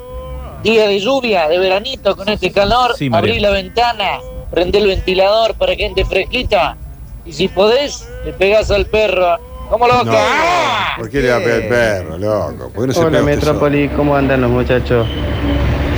Día 0.64 0.90
de 0.90 1.00
lluvia, 1.00 1.48
de 1.48 1.58
veranito, 1.58 2.18
con 2.18 2.28
este 2.28 2.52
calor, 2.52 2.94
Sí, 2.98 3.10
María. 3.10 3.32
abrí 3.32 3.40
la 3.40 3.52
ventana, 3.52 4.20
prende 4.52 4.80
el 4.80 4.88
ventilador 4.88 5.54
para 5.54 5.78
que 5.78 5.86
entre 5.86 6.04
fresquita. 6.04 6.76
Y 7.26 7.32
si 7.32 7.48
podés, 7.48 8.06
le 8.26 8.34
pegás 8.34 8.70
al 8.70 8.86
perro. 8.88 9.38
¿Cómo 9.70 9.88
lo 9.88 10.04
No, 10.04 10.12
¿Por 10.98 11.10
qué 11.10 11.22
le 11.22 11.30
va 11.30 11.38
a 11.38 11.40
pegar 11.40 11.62
el 11.62 11.68
perro, 11.70 12.18
loco? 12.18 12.70
¿Por 12.76 12.82
qué 12.84 12.88
no 12.88 12.94
se 12.94 13.00
Hola 13.00 13.10
pega 13.10 13.20
solo? 13.22 13.24
Metrópoli, 13.24 13.88
¿cómo 13.96 14.18
andan 14.18 14.42
los 14.42 14.52
muchachos? 14.52 15.08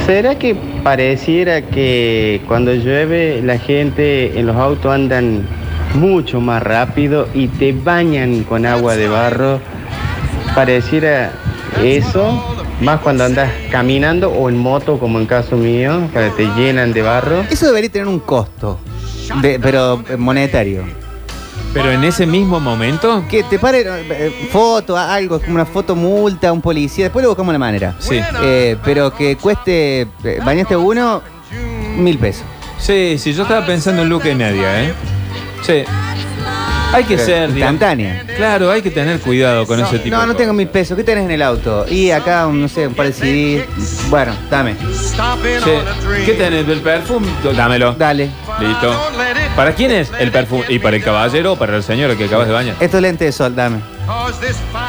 ¿Será 0.06 0.38
que 0.38 0.56
pareciera 0.84 1.64
que 1.64 2.42
cuando 2.48 2.74
llueve 2.76 3.42
la 3.42 3.58
gente 3.58 4.38
en 4.40 4.46
los 4.46 4.56
autos 4.58 4.94
andan 4.94 5.48
mucho 5.96 6.40
más 6.42 6.62
rápido 6.64 7.28
y 7.34 7.48
te 7.48 7.72
bañan 7.74 8.44
con 8.44 8.66
agua 8.66 8.96
de 8.96 9.08
barro. 9.08 9.60
Pareciera 10.56 11.32
eso, 11.82 12.44
más 12.82 13.00
cuando 13.00 13.24
andas 13.24 13.50
caminando 13.72 14.30
o 14.32 14.50
en 14.50 14.58
moto, 14.58 15.00
como 15.00 15.20
en 15.20 15.26
caso 15.26 15.56
mío, 15.56 16.10
que 16.14 16.30
te 16.36 16.46
llenan 16.56 16.92
de 16.94 17.02
barro. 17.02 17.44
Eso 17.50 17.68
debería 17.68 17.90
tener 17.90 18.08
un 18.08 18.20
costo, 18.20 18.80
de- 19.42 19.60
pero 19.60 20.04
eh, 20.10 20.18
monetario. 20.18 20.84
Pero 21.74 21.90
en 21.90 22.04
ese 22.04 22.26
mismo 22.26 22.60
momento. 22.60 23.24
Que 23.30 23.44
te 23.44 23.58
pare 23.58 23.86
eh, 23.88 24.50
foto, 24.52 24.98
a- 24.98 25.14
algo, 25.14 25.40
como 25.40 25.56
una 25.56 25.66
foto 25.66 25.96
multa, 25.96 26.52
un 26.52 26.60
policía, 26.62 27.06
después 27.06 27.24
le 27.24 27.28
buscamos 27.30 27.54
la 27.54 27.60
manera. 27.60 27.96
Sí. 28.00 28.20
Eh, 28.44 28.76
pero 28.84 29.14
que 29.16 29.38
cueste, 29.38 30.02
eh, 30.26 30.40
bañaste 30.44 30.76
uno, 30.76 31.22
mil 31.98 32.18
pesos. 32.18 32.44
Sí, 32.78 33.16
sí, 33.18 33.32
yo 33.32 33.44
estaba 33.44 33.66
pensando 33.66 34.02
en 34.02 34.10
Luca 34.10 34.28
y 34.30 34.36
media, 34.36 34.84
¿eh? 34.84 34.94
Sí. 35.62 35.84
Hay 36.94 37.06
que 37.06 37.18
ser. 37.18 37.54
digamos- 37.54 37.74
instantánea. 37.74 38.24
Claro, 38.36 38.70
hay 38.70 38.82
que 38.82 38.92
tener 38.92 39.20
cuidado 39.20 39.66
con 39.66 39.80
ese 39.80 40.00
tipo 40.00 40.14
No, 40.16 40.22
de 40.22 40.28
no 40.28 40.36
tengo 40.36 40.52
mil 40.52 40.68
pesos. 40.68 40.98
¿Qué 40.98 41.04
tenés 41.04 41.24
en 41.26 41.32
el 41.32 41.42
auto? 41.42 41.86
Y 41.90 42.12
acá, 42.12 42.48
un, 42.48 42.62
no 42.62 42.68
sé, 42.68 42.88
un 42.88 42.94
par 42.96 43.06
de 43.08 43.14
CDs. 43.14 44.10
Bueno, 44.10 44.34
dame. 44.50 44.76
Sí. 44.82 45.72
¿Qué 46.26 46.34
tenés? 46.34 46.68
¿El 46.68 46.82
perfume? 46.82 47.28
Dámelo. 47.56 47.94
Dale. 47.94 48.30
Listo. 48.60 48.94
¿Para 49.56 49.74
quién 49.74 49.92
es 49.92 50.12
el 50.20 50.32
perfume? 50.32 50.66
¿Y 50.68 50.80
para 50.80 50.98
el 50.98 51.04
caballero 51.04 51.54
o 51.54 51.56
para 51.56 51.78
el 51.78 51.84
señor 51.84 52.18
que 52.18 52.26
acabas 52.26 52.48
de 52.48 52.54
bañar? 52.54 52.76
Estos 52.80 53.02
lentes 53.02 53.26
de 53.28 53.32
sol, 53.32 53.56
dame. 53.56 53.78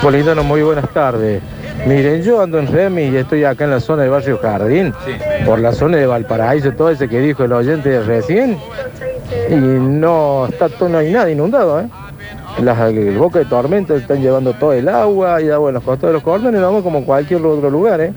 Politano, 0.01 0.43
muy 0.43 0.63
buenas 0.63 0.89
tardes. 0.93 1.41
Miren, 1.87 2.23
yo 2.23 2.41
ando 2.41 2.59
en 2.59 2.67
Remi 2.69 3.03
y 3.05 3.17
estoy 3.17 3.45
acá 3.45 3.65
en 3.65 3.71
la 3.71 3.81
zona 3.81 4.03
del 4.03 4.11
barrio 4.11 4.39
Jardín, 4.41 4.93
por 5.45 5.59
la 5.59 5.73
zona 5.73 5.97
de 5.99 6.07
Valparaíso, 6.07 6.73
todo 6.73 6.91
ese 6.91 7.09
que 7.09 7.19
dijo 7.21 7.45
el 7.45 7.53
oyente 7.53 7.89
de 7.89 8.03
recién, 8.03 8.57
y 9.51 9.55
no 9.55 10.47
está 10.47 10.69
todo, 10.69 10.89
no 10.89 10.99
hay 10.99 11.13
nada 11.13 11.31
inundado, 11.31 11.81
¿eh? 11.81 11.89
Las, 12.63 12.79
el 12.91 13.17
boca 13.17 13.39
de 13.39 13.47
tormenta 13.47 13.95
están 13.95 14.21
llevando 14.21 14.53
todo 14.53 14.73
el 14.75 14.89
agua 14.89 15.41
y 15.41 15.49
agua 15.49 15.71
en 15.71 15.75
los 15.75 15.83
costados 15.83 16.11
de 16.11 16.15
los 16.15 16.23
cordones, 16.23 16.61
vamos 16.61 16.83
como 16.83 17.05
cualquier 17.05 17.45
otro 17.45 17.71
lugar, 17.71 18.01
¿eh? 18.01 18.13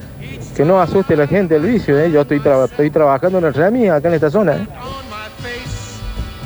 Que 0.55 0.65
no 0.65 0.79
asuste 0.81 1.13
a 1.13 1.17
la 1.17 1.27
gente 1.27 1.55
el 1.55 1.62
vicio, 1.63 1.98
¿eh? 1.98 2.12
Yo 2.12 2.22
estoy, 2.22 2.41
estoy 2.65 2.89
trabajando 2.89 3.38
en 3.39 3.45
el 3.45 3.53
Remi 3.53 3.88
acá 3.88 4.10
en 4.10 4.13
esta 4.15 4.29
zona, 4.29 4.55
¿eh? 4.55 4.67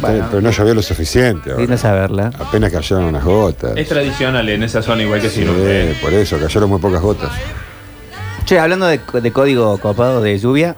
Eh, 0.07 0.23
pero 0.29 0.41
no 0.41 0.49
llovió 0.49 0.73
lo 0.73 0.81
suficiente. 0.81 1.49
ahora. 1.49 1.61
Lindo 1.61 1.77
saberla. 1.77 2.31
Apenas 2.39 2.71
cayeron 2.71 3.05
unas 3.05 3.23
gotas. 3.23 3.73
Es 3.75 3.89
tradicional 3.89 4.47
en 4.47 4.63
esa 4.63 4.81
zona, 4.81 5.03
igual 5.03 5.19
que 5.21 5.29
si 5.29 5.43
no. 5.43 5.51
Sí, 5.51 5.97
por 6.01 6.13
eso, 6.13 6.37
cayeron 6.39 6.69
muy 6.69 6.79
pocas 6.79 7.01
gotas. 7.01 7.29
Che, 8.45 8.57
hablando 8.57 8.85
de, 8.87 8.99
de 9.21 9.31
código 9.31 9.77
copado 9.77 10.21
de 10.21 10.37
lluvia, 10.39 10.75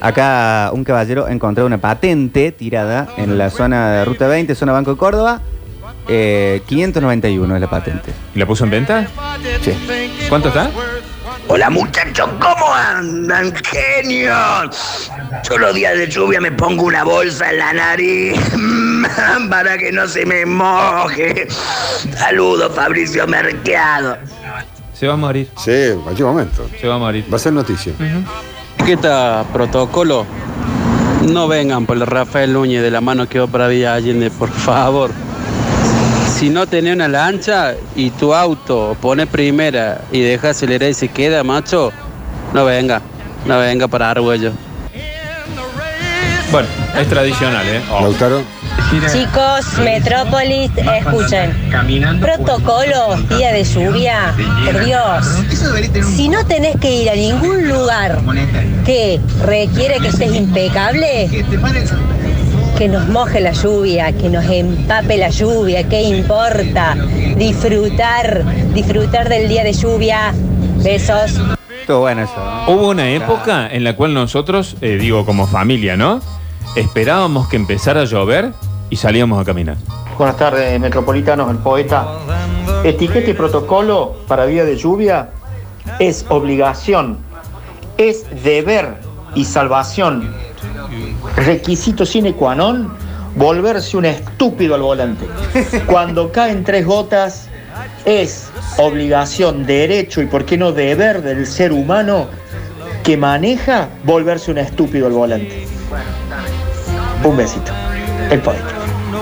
acá 0.00 0.70
un 0.72 0.84
caballero 0.84 1.28
encontró 1.28 1.66
una 1.66 1.78
patente 1.78 2.52
tirada 2.52 3.08
en 3.16 3.38
la 3.38 3.50
zona 3.50 3.90
de 3.92 4.04
Ruta 4.04 4.26
20, 4.26 4.54
zona 4.54 4.72
Banco 4.72 4.92
de 4.92 4.96
Córdoba. 4.96 5.40
Eh, 6.08 6.62
591 6.66 7.54
es 7.54 7.60
la 7.60 7.70
patente. 7.70 8.12
¿Y 8.34 8.38
la 8.38 8.46
puso 8.46 8.64
en 8.64 8.70
venta? 8.70 9.06
Sí. 9.62 9.72
¿Cuánto 10.28 10.48
está? 10.48 10.70
Hola 11.48 11.70
muchachos, 11.70 12.28
¿cómo 12.40 12.74
andan? 12.74 13.54
Genios. 13.64 15.10
Yo 15.48 15.58
los 15.58 15.74
días 15.74 15.96
de 15.96 16.08
lluvia 16.08 16.40
me 16.40 16.50
pongo 16.50 16.84
una 16.84 17.04
bolsa 17.04 17.50
en 17.50 17.58
la 17.58 17.72
nariz 17.72 18.36
para 19.50 19.78
que 19.78 19.92
no 19.92 20.08
se 20.08 20.26
me 20.26 20.44
moje. 20.44 21.46
Saludos, 22.16 22.72
Fabricio 22.74 23.26
Mercado. 23.28 24.16
Se 24.92 25.06
va 25.06 25.14
a 25.14 25.16
morir. 25.16 25.48
Sí, 25.56 25.70
en 25.70 26.00
cualquier 26.00 26.26
momento. 26.26 26.68
Se 26.80 26.88
va 26.88 26.96
a 26.96 26.98
morir. 26.98 27.24
Va 27.32 27.36
a 27.36 27.40
ser 27.40 27.52
noticia. 27.52 27.92
Etiqueta 28.86 29.44
protocolo. 29.52 30.24
No 31.22 31.48
vengan 31.48 31.86
por 31.86 31.96
el 31.96 32.06
Rafael 32.06 32.52
Núñez 32.52 32.82
de 32.82 32.92
la 32.92 33.00
mano 33.00 33.28
que 33.28 33.40
va 33.40 33.48
para 33.48 33.66
Villa 33.66 33.94
Allende, 33.94 34.30
por 34.30 34.48
favor. 34.48 35.10
Si 36.32 36.50
no 36.50 36.68
tenés 36.68 36.94
una 36.94 37.08
lancha 37.08 37.74
y 37.96 38.10
tu 38.10 38.32
auto 38.32 38.96
pone 39.00 39.26
primera 39.26 40.02
y 40.12 40.20
deja 40.20 40.50
acelerar 40.50 40.88
y 40.88 40.94
se 40.94 41.08
queda, 41.08 41.42
macho, 41.42 41.90
no 42.54 42.64
venga. 42.64 43.02
No 43.44 43.58
venga 43.58 43.88
para 43.88 44.12
Argüello. 44.12 44.52
Bueno, 46.52 46.68
es 46.96 47.08
tradicional, 47.08 47.66
¿eh? 47.66 47.82
Lautaro. 47.90 48.44
Chicos, 49.12 49.78
Metrópolis, 49.82 50.70
escuchen. 50.76 51.52
Protocolo, 52.20 53.16
día 53.36 53.52
de 53.52 53.64
lluvia, 53.64 54.34
por 54.64 54.84
Dios. 54.84 55.26
Si 56.14 56.28
no 56.28 56.44
tenés 56.46 56.76
que 56.80 57.02
ir 57.02 57.10
a 57.10 57.14
ningún 57.14 57.68
lugar 57.68 58.20
que 58.84 59.20
requiere 59.44 59.98
que 59.98 60.08
estés 60.08 60.34
impecable, 60.34 61.28
que 62.78 62.88
nos 62.88 63.08
moje 63.08 63.40
la 63.40 63.52
lluvia, 63.52 64.12
que 64.12 64.28
nos 64.28 64.44
empape 64.44 65.16
la 65.16 65.30
lluvia, 65.30 65.88
¿qué 65.88 66.02
importa? 66.02 66.96
Disfrutar, 67.36 68.44
disfrutar 68.72 69.28
del 69.28 69.48
día 69.48 69.64
de 69.64 69.72
lluvia. 69.72 70.32
Besos. 70.82 71.40
Estuvo 71.80 72.00
bueno 72.00 72.22
eso. 72.22 72.36
¿no? 72.36 72.72
Hubo 72.72 72.88
una 72.90 73.10
época 73.10 73.68
en 73.68 73.82
la 73.82 73.96
cual 73.96 74.14
nosotros, 74.14 74.76
eh, 74.80 74.96
digo 75.00 75.24
como 75.24 75.46
familia, 75.46 75.96
¿no? 75.96 76.20
Esperábamos 76.76 77.48
que 77.48 77.56
empezara 77.56 78.02
a 78.02 78.04
llover 78.04 78.52
y 78.90 78.96
salíamos 78.96 79.40
a 79.40 79.44
caminar. 79.44 79.76
Buenas 80.18 80.36
tardes, 80.36 80.80
metropolitanos, 80.80 81.50
el 81.50 81.58
poeta. 81.58 82.06
Etiqueta 82.84 83.30
y 83.30 83.34
protocolo 83.34 84.16
para 84.26 84.46
día 84.46 84.64
de 84.64 84.76
lluvia 84.76 85.30
es 85.98 86.24
obligación, 86.28 87.18
es 87.96 88.24
deber 88.42 88.96
y 89.34 89.44
salvación. 89.44 90.34
Requisito 91.36 92.06
sine 92.06 92.32
qua 92.32 92.54
non, 92.54 92.96
volverse 93.34 93.96
un 93.96 94.04
estúpido 94.06 94.74
al 94.74 94.82
volante. 94.82 95.26
Cuando 95.86 96.32
caen 96.32 96.64
tres 96.64 96.86
gotas, 96.86 97.48
es 98.04 98.48
obligación, 98.78 99.66
derecho 99.66 100.22
y 100.22 100.26
por 100.26 100.44
qué 100.44 100.56
no 100.56 100.72
deber 100.72 101.22
del 101.22 101.46
ser 101.46 101.72
humano 101.72 102.28
que 103.02 103.16
maneja 103.16 103.88
volverse 104.04 104.50
un 104.50 104.58
estúpido 104.58 105.06
al 105.06 105.12
volante. 105.12 105.66
Un 107.24 107.36
besito. 107.36 107.72
El 108.30 108.40
poeta. 108.40 108.64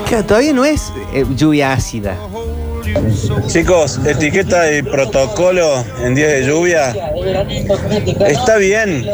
Claro, 0.07 0.25
todavía 0.25 0.53
no 0.53 0.65
es 0.65 0.91
eh, 1.13 1.25
lluvia 1.35 1.73
ácida. 1.73 2.17
Chicos, 3.47 3.99
etiqueta 4.05 4.71
y 4.71 4.81
protocolo 4.81 5.83
en 6.03 6.15
días 6.15 6.31
de 6.31 6.45
lluvia. 6.45 6.93
Está 8.27 8.57
bien 8.57 9.05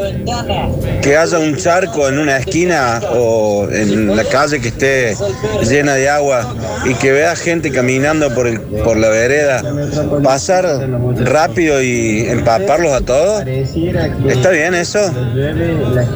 que 1.01 1.17
haya 1.17 1.39
un 1.39 1.55
charco 1.55 2.07
en 2.09 2.19
una 2.19 2.37
esquina 2.37 3.01
o 3.13 3.67
en 3.69 4.15
la 4.15 4.23
calle 4.25 4.59
que 4.59 4.69
esté 4.69 5.15
llena 5.63 5.95
de 5.95 6.09
agua 6.09 6.55
y 6.85 6.93
que 6.95 7.11
vea 7.11 7.35
gente 7.35 7.71
caminando 7.71 8.33
por, 8.33 8.47
el, 8.47 8.59
por 8.59 8.97
la 8.97 9.09
vereda. 9.09 9.61
Pasar 10.23 10.65
rápido 11.19 11.81
y 11.81 12.25
empaparlos 12.27 12.93
a 12.93 13.01
todos. 13.01 13.43
¿Está 14.27 14.49
bien 14.49 14.73
eso? 14.75 14.99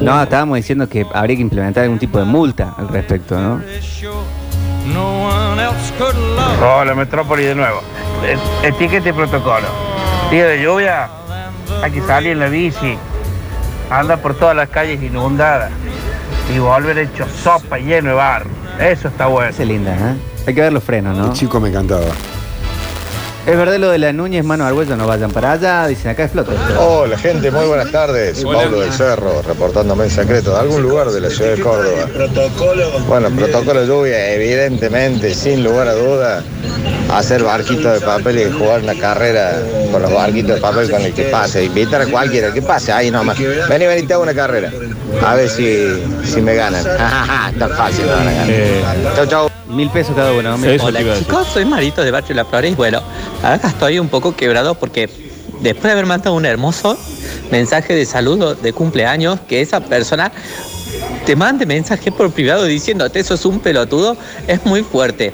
No, 0.01 0.21
estábamos 0.21 0.57
diciendo 0.57 0.87
que 0.89 1.05
habría 1.13 1.35
que 1.35 1.41
implementar 1.41 1.83
algún 1.83 1.99
tipo 1.99 2.19
de 2.19 2.25
multa 2.25 2.73
al 2.77 2.89
respecto, 2.89 3.39
¿no? 3.39 3.61
Hola, 6.63 6.93
Metrópoli 6.95 7.43
de 7.45 7.55
nuevo. 7.55 7.81
E- 8.23 8.67
Etiqueta 8.67 9.09
y 9.09 9.13
protocolo. 9.13 9.67
Día 10.31 10.45
de 10.47 10.61
lluvia, 10.61 11.09
hay 11.83 11.91
que 11.91 12.01
salir 12.01 12.31
en 12.33 12.39
la 12.39 12.47
bici, 12.47 12.97
anda 13.89 14.17
por 14.17 14.35
todas 14.35 14.55
las 14.55 14.69
calles 14.69 15.01
inundadas 15.01 15.71
y 16.53 16.59
volver 16.59 16.97
hecho 16.99 17.25
sopa 17.43 17.79
y 17.79 17.83
lleno 17.85 18.09
de 18.09 18.15
barro. 18.15 18.49
Eso 18.79 19.07
está 19.07 19.27
bueno. 19.27 19.49
Esa 19.49 19.63
es 19.63 19.67
linda, 19.69 19.91
¿eh? 19.93 20.15
Hay 20.47 20.53
que 20.53 20.61
ver 20.61 20.73
los 20.73 20.83
frenos, 20.83 21.17
¿no? 21.17 21.25
El 21.27 21.33
chico 21.33 21.59
me 21.59 21.69
encantaba. 21.69 22.05
Es 23.45 23.55
verdad 23.55 23.77
lo 23.77 23.89
de 23.89 23.99
la 23.99 24.11
Núñez, 24.11 24.43
mano 24.43 24.65
Arguello, 24.65 24.95
no 24.95 25.05
vayan 25.05 25.29
para 25.29 25.51
allá, 25.51 25.85
dicen 25.85 26.09
acá 26.09 26.23
explota. 26.23 26.51
Hola 26.79 27.15
gente, 27.15 27.51
muy 27.51 27.65
buenas 27.67 27.91
tardes. 27.91 28.43
Hola. 28.43 28.63
Pablo 28.63 28.79
del 28.79 28.91
Cerro, 28.91 29.43
reportándome 29.43 30.05
en 30.05 30.09
secreto 30.09 30.53
de 30.53 30.59
algún 30.61 30.81
lugar 30.81 31.11
de 31.11 31.21
la 31.21 31.29
ciudad 31.29 31.55
de 31.55 31.61
Córdoba. 31.61 32.07
Bueno, 33.07 33.29
protocolo 33.29 33.81
de 33.81 33.87
lluvia, 33.87 34.33
evidentemente, 34.33 35.35
sin 35.35 35.63
lugar 35.63 35.87
a 35.89 35.93
duda, 35.93 36.43
hacer 37.13 37.43
barquitos 37.43 37.99
de 37.99 38.05
papel 38.05 38.39
y 38.39 38.51
jugar 38.51 38.81
una 38.81 38.95
carrera 38.95 39.61
con 39.91 40.01
los 40.01 40.11
barquitos 40.11 40.55
de 40.55 40.61
papel 40.61 40.89
con 40.89 41.01
el 41.03 41.13
que 41.13 41.25
pase. 41.25 41.65
Invitar 41.65 42.01
a 42.01 42.07
cualquiera, 42.07 42.51
que 42.51 42.63
pase, 42.63 42.91
ahí 42.91 43.11
nomás. 43.11 43.37
Vení, 43.37 43.85
vení, 43.85 44.07
te 44.07 44.15
hago 44.15 44.23
una 44.23 44.33
carrera. 44.33 44.71
A 45.23 45.35
ver 45.35 45.49
si, 45.49 46.03
si 46.23 46.41
me 46.41 46.55
ganan. 46.55 46.83
Tan 47.59 47.69
fácil, 47.69 48.05
me 48.05 48.11
van 48.11 48.27
a 48.27 48.31
ganar. 48.31 49.15
Chau, 49.15 49.25
chau. 49.27 49.49
Mil 49.75 49.89
pesos 49.89 50.15
cada 50.15 50.31
uno. 50.33 50.57
mil- 50.57 50.79
Hola 50.81 51.01
chicos, 51.19 51.47
soy 51.53 51.65
Marito 51.65 52.01
de 52.03 52.11
Barrio 52.11 52.35
La 52.35 52.45
Flores 52.45 52.71
y 52.71 52.75
bueno, 52.75 53.01
acá 53.43 53.67
estoy 53.67 53.99
un 53.99 54.07
poco 54.07 54.35
quebrado 54.35 54.75
porque 54.75 55.09
después 55.61 55.83
de 55.83 55.91
haber 55.91 56.05
mandado 56.05 56.35
un 56.35 56.45
hermoso 56.45 56.97
mensaje 57.51 57.93
de 57.93 58.05
saludo 58.05 58.55
de 58.55 58.71
cumpleaños, 58.73 59.39
que 59.47 59.61
esa 59.61 59.81
persona 59.81 60.31
te 61.25 61.35
mande 61.35 61.65
mensaje 61.65 62.11
por 62.11 62.31
privado 62.31 62.63
diciéndote 62.63 63.19
eso 63.19 63.33
es 63.33 63.45
un 63.45 63.59
pelotudo, 63.59 64.15
es 64.47 64.65
muy 64.65 64.81
fuerte. 64.83 65.33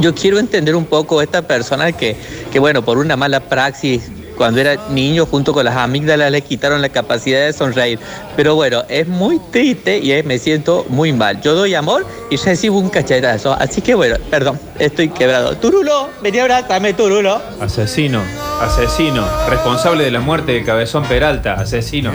Yo 0.00 0.14
quiero 0.14 0.38
entender 0.38 0.76
un 0.76 0.84
poco 0.84 1.20
esta 1.22 1.42
persona 1.42 1.92
que, 1.92 2.16
que 2.52 2.58
bueno, 2.58 2.84
por 2.84 2.98
una 2.98 3.16
mala 3.16 3.40
praxis 3.40 4.02
cuando 4.38 4.60
era 4.60 4.76
niño 4.90 5.26
junto 5.26 5.52
con 5.52 5.64
las 5.64 5.76
amígdalas 5.76 6.30
le 6.30 6.40
quitaron 6.40 6.80
la 6.80 6.88
capacidad 6.88 7.44
de 7.44 7.52
sonreír. 7.52 7.98
Pero 8.36 8.54
bueno, 8.54 8.84
es 8.88 9.06
muy 9.06 9.40
triste 9.50 9.98
y 9.98 10.22
me 10.22 10.38
siento 10.38 10.86
muy 10.88 11.12
mal. 11.12 11.42
Yo 11.42 11.54
doy 11.54 11.74
amor 11.74 12.06
y 12.30 12.36
recibo 12.36 12.78
un 12.78 12.88
cachetazo. 12.88 13.52
Así 13.52 13.82
que 13.82 13.94
bueno, 13.94 14.16
perdón, 14.30 14.58
estoy 14.78 15.08
quebrado. 15.08 15.56
Turulo, 15.56 16.08
vení 16.22 16.38
abrázame, 16.38 16.94
Turulo. 16.94 17.42
Asesino, 17.60 18.22
asesino, 18.60 19.26
responsable 19.48 20.04
de 20.04 20.12
la 20.12 20.20
muerte 20.20 20.52
de 20.52 20.64
Cabezón 20.64 21.04
Peralta, 21.04 21.54
asesino. 21.54 22.12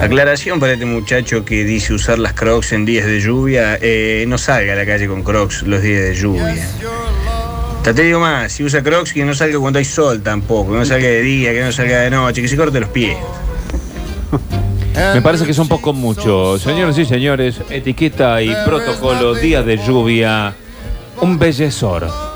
Aclaración 0.00 0.60
para 0.60 0.74
este 0.74 0.86
muchacho 0.86 1.44
que 1.44 1.64
dice 1.64 1.92
usar 1.92 2.20
las 2.20 2.34
crocs 2.34 2.72
en 2.72 2.84
días 2.84 3.06
de 3.06 3.20
lluvia. 3.20 3.78
eh, 3.82 4.24
no 4.28 4.38
salga 4.38 4.74
a 4.74 4.76
la 4.76 4.86
calle 4.86 5.08
con 5.08 5.24
crocs 5.24 5.62
los 5.62 5.82
días 5.82 6.02
de 6.02 6.14
lluvia. 6.14 6.68
Te 7.82 7.94
digo 7.94 8.20
más, 8.20 8.52
si 8.52 8.62
usa 8.62 8.82
crocs 8.82 9.12
que 9.12 9.24
no 9.24 9.34
salga 9.34 9.58
cuando 9.58 9.78
hay 9.78 9.84
sol 9.84 10.22
tampoco, 10.22 10.72
que 10.72 10.78
no 10.78 10.84
salga 10.84 11.08
de 11.08 11.22
día, 11.22 11.52
que 11.52 11.62
no 11.62 11.72
salga 11.72 12.00
de 12.00 12.10
noche, 12.10 12.42
que 12.42 12.48
se 12.48 12.56
corte 12.56 12.78
los 12.78 12.90
pies. 12.90 13.16
Me 15.14 15.22
parece 15.22 15.44
que 15.44 15.52
es 15.52 15.58
un 15.58 15.68
poco 15.68 15.92
mucho. 15.92 16.58
Señoras 16.58 16.98
y 16.98 17.06
señores, 17.06 17.60
etiqueta 17.70 18.42
y 18.42 18.54
protocolo, 18.66 19.34
día 19.34 19.62
de 19.62 19.78
lluvia, 19.78 20.54
un 21.20 21.38
bellezor. 21.38 22.29